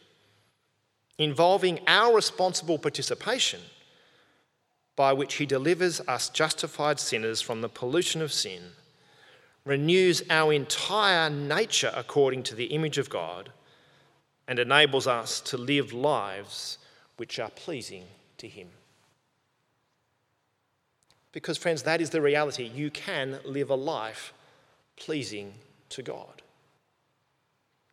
involving 1.18 1.80
our 1.88 2.16
responsible 2.16 2.78
participation 2.78 3.60
by 4.96 5.14
which 5.14 5.36
He 5.36 5.46
delivers 5.46 6.02
us 6.02 6.30
justified 6.30 7.00
sinners 7.00 7.42
from 7.42 7.62
the 7.62 7.70
pollution 7.70 8.22
of 8.22 8.34
sin 8.34 8.62
renews 9.68 10.24
our 10.30 10.54
entire 10.54 11.30
nature 11.30 11.92
according 11.94 12.42
to 12.42 12.56
the 12.56 12.66
image 12.68 12.98
of 12.98 13.10
God, 13.10 13.52
and 14.48 14.60
enables 14.60 15.08
us 15.08 15.42
to 15.42 15.58
live 15.58 15.92
lives 15.92 16.78
which 17.18 17.38
are 17.38 17.50
pleasing 17.50 18.06
to 18.38 18.48
Him. 18.48 18.70
Because, 21.32 21.58
friends, 21.58 21.84
that 21.84 22.02
is 22.02 22.10
the 22.10 22.22
reality. 22.22 22.72
You 22.74 22.90
can 22.90 23.40
live 23.46 23.70
a 23.70 23.76
life 23.76 24.34
pleasing 24.96 25.54
to 25.90 26.02
God. 26.02 26.42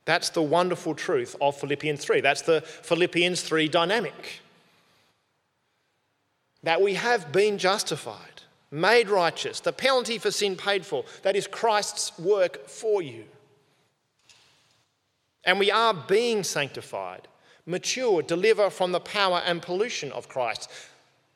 That's 0.05 0.31
the 0.31 0.43
wonderful 0.43 0.95
truth 0.95 1.35
of 1.41 1.57
Philippians 1.57 2.05
3. 2.05 2.21
That's 2.21 2.43
the 2.43 2.61
Philippians 2.61 3.43
3 3.43 3.69
dynamic. 3.69 4.41
That 6.63 6.81
we 6.81 6.95
have 6.95 7.33
been 7.33 7.59
justified 7.59 8.35
made 8.75 9.09
righteous, 9.09 9.61
the 9.61 9.73
penalty 9.73 10.19
for 10.19 10.31
sin 10.31 10.57
paid 10.57 10.85
for. 10.85 11.05
That 11.23 11.37
is 11.37 11.47
Christ's 11.47 12.19
work 12.19 12.69
for 12.69 13.01
you. 13.01 13.25
And 15.45 15.59
we 15.59 15.71
are 15.71 15.95
being 15.95 16.43
sanctified, 16.43 17.29
mature, 17.67 18.23
deliver 18.23 18.71
from 18.71 18.93
the 18.93 19.01
power 19.01 19.43
and 19.47 19.63
pollution 19.63 20.11
of 20.13 20.29
Christ, 20.29 20.69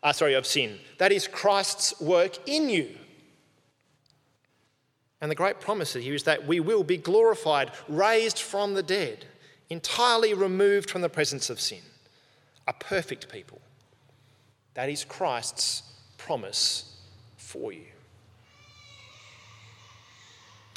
uh, 0.03 0.13
sorry, 0.13 0.35
of 0.35 0.47
sin. 0.47 0.79
That 0.99 1.13
is 1.13 1.27
Christ's 1.27 2.01
work 2.01 2.39
in 2.49 2.69
you. 2.69 2.89
And 5.21 5.31
the 5.31 5.35
great 5.35 5.61
promise 5.61 5.95
here 5.95 6.15
is 6.15 6.23
that 6.25 6.47
we 6.47 6.61
will 6.61 6.85
be 6.85 6.97
glorified, 6.97 7.73
raised 7.89 8.39
from 8.39 8.75
the 8.75 8.83
dead, 8.83 9.25
entirely 9.69 10.33
removed 10.33 10.91
from 10.91 11.03
the 11.03 11.09
presence 11.09 11.51
of 11.51 11.61
sin, 11.61 11.83
a 12.69 12.73
perfect 12.73 13.29
people. 13.29 13.61
That 14.75 14.89
is 14.89 15.05
Christ's 15.05 15.83
promise 16.19 16.97
for 17.37 17.73
you. 17.73 17.87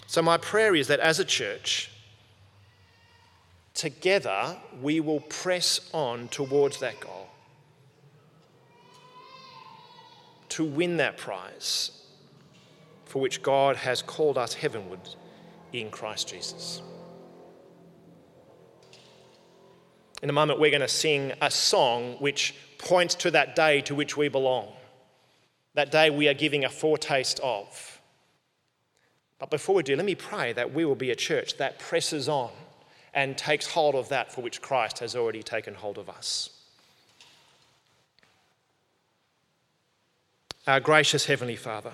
So, 0.08 0.22
my 0.22 0.38
prayer 0.38 0.76
is 0.76 0.88
that 0.88 1.00
as 1.00 1.20
a 1.20 1.26
church, 1.26 1.92
together 3.76 4.58
we 4.82 5.00
will 5.00 5.22
press 5.22 5.90
on 5.94 6.28
towards 6.30 6.80
that 6.80 7.00
goal 7.00 7.21
to 10.52 10.64
win 10.64 10.98
that 10.98 11.18
prize 11.18 11.92
for 13.06 13.22
which 13.22 13.42
God 13.42 13.76
has 13.78 14.02
called 14.02 14.38
us 14.38 14.54
heavenward 14.54 15.02
in 15.74 15.90
Christ 15.90 16.30
Jesus. 16.30 16.82
In 20.22 20.30
a 20.30 20.34
moment, 20.34 20.60
we're 20.60 20.72
going 20.72 20.82
to 20.82 20.88
sing 20.88 21.34
a 21.42 21.50
song 21.50 22.16
which 22.20 22.56
points 22.78 23.16
to 23.16 23.32
that 23.32 23.56
day 23.56 23.82
to 23.82 23.96
which 23.96 24.16
we 24.16 24.30
belong 24.30 24.68
that 25.74 25.92
day 25.92 26.10
we 26.10 26.28
are 26.28 26.34
giving 26.34 26.66
a 26.66 26.70
foretaste 26.70 27.40
of. 27.42 28.02
But 29.40 29.50
before 29.50 29.76
we 29.76 29.84
do, 29.84 29.96
let 29.96 30.06
me 30.06 30.16
pray 30.16 30.54
that 30.54 30.74
we 30.74 30.86
will 30.86 30.96
be 30.96 31.12
a 31.12 31.16
church 31.16 31.58
that 31.58 31.80
presses 31.80 32.30
on 32.30 32.52
and 33.14 33.38
takes 33.38 33.68
hold 33.68 33.96
of 33.96 34.10
that 34.10 34.32
for 34.32 34.42
which 34.42 34.62
Christ 34.62 35.00
has 35.00 35.16
already 35.16 35.44
taken 35.44 35.74
hold 35.74 35.98
of 35.98 36.10
us. 36.10 36.61
Our 40.67 40.80
gracious 40.80 41.26
Heavenly 41.26 41.56
Father, 41.56 41.91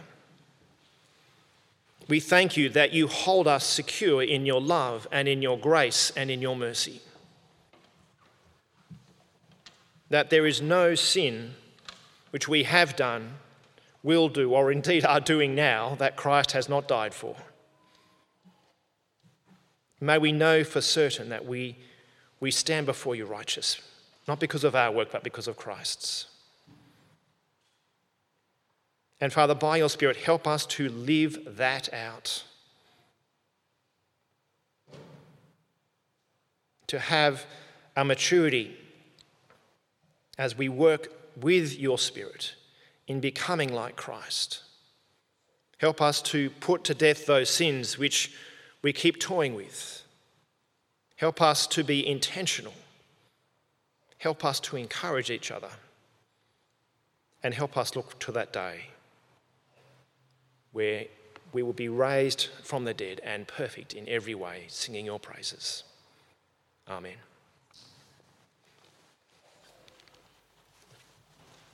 we 2.10 2.20
thank 2.20 2.58
you 2.58 2.68
that 2.70 2.94
you 2.94 3.08
hold 3.08 3.48
us 3.48 3.66
secure 3.66 4.22
in 4.22 4.46
your 4.46 4.60
love 4.60 5.08
and 5.12 5.28
in 5.28 5.42
your 5.42 5.58
grace 5.58 6.12
and 6.18 6.30
in 6.30 6.42
your 6.42 6.56
mercy. 6.56 7.02
That 10.10 10.30
there 10.30 10.46
is 10.46 10.62
no 10.62 10.96
sin 10.96 11.56
which 12.32 12.48
we 12.48 12.64
have 12.64 12.96
done 12.96 13.36
will 14.04 14.30
do, 14.30 14.54
or 14.54 14.72
indeed 14.72 15.06
are 15.06 15.20
doing 15.20 15.56
now, 15.56 15.96
that 15.96 16.16
Christ 16.16 16.52
has 16.52 16.70
not 16.70 16.88
died 16.88 17.14
for. 17.14 17.36
May 20.00 20.18
we 20.18 20.32
know 20.32 20.64
for 20.64 20.82
certain 20.82 21.30
that 21.30 21.46
we, 21.46 21.78
we 22.40 22.52
stand 22.52 22.86
before 22.86 23.16
you 23.16 23.26
righteous, 23.26 23.82
not 24.28 24.40
because 24.40 24.64
of 24.64 24.76
our 24.76 24.92
work, 24.92 25.12
but 25.12 25.24
because 25.24 25.48
of 25.48 25.58
Christ's. 25.58 26.28
And 29.20 29.34
Father, 29.34 29.56
by 29.56 29.78
your 29.78 29.90
Spirit, 29.90 30.18
help 30.18 30.48
us 30.48 30.66
to 30.68 30.90
live 30.90 31.58
that 31.58 31.92
out. 31.94 32.44
To 36.88 37.00
have 37.00 37.46
a 37.96 38.06
maturity 38.06 38.78
as 40.38 40.58
we 40.58 40.70
work 40.70 41.12
with 41.36 41.80
your 41.80 41.98
Spirit 41.98 42.54
in 43.08 43.20
becoming 43.20 43.74
like 43.74 43.96
Christ. 43.96 44.62
Help 45.80 46.02
us 46.02 46.22
to 46.22 46.50
put 46.52 46.84
to 46.86 46.94
death 46.94 47.26
those 47.26 47.50
sins 47.50 47.98
which 47.98 48.34
we 48.82 48.94
keep 48.94 49.20
toying 49.20 49.56
with. 49.56 50.04
Help 51.16 51.42
us 51.42 51.66
to 51.68 51.84
be 51.84 52.08
intentional. 52.08 52.74
Help 54.20 54.46
us 54.46 54.60
to 54.60 54.78
encourage 54.78 55.32
each 55.32 55.52
other. 55.52 55.70
And 57.44 57.54
help 57.54 57.78
us 57.78 57.96
look 57.96 58.20
to 58.20 58.32
that 58.32 58.54
day 58.54 58.88
where 60.78 61.06
we 61.54 61.64
will 61.64 61.74
be 61.74 61.90
raised 61.90 62.50
from 62.62 62.86
the 62.86 62.94
dead 62.94 63.20
and 63.24 63.48
perfect 63.48 63.96
in 63.96 64.08
every 64.08 64.36
way, 64.36 64.66
singing 64.68 65.08
your 65.08 65.20
praises. 65.20 65.84
Amen. 66.88 67.18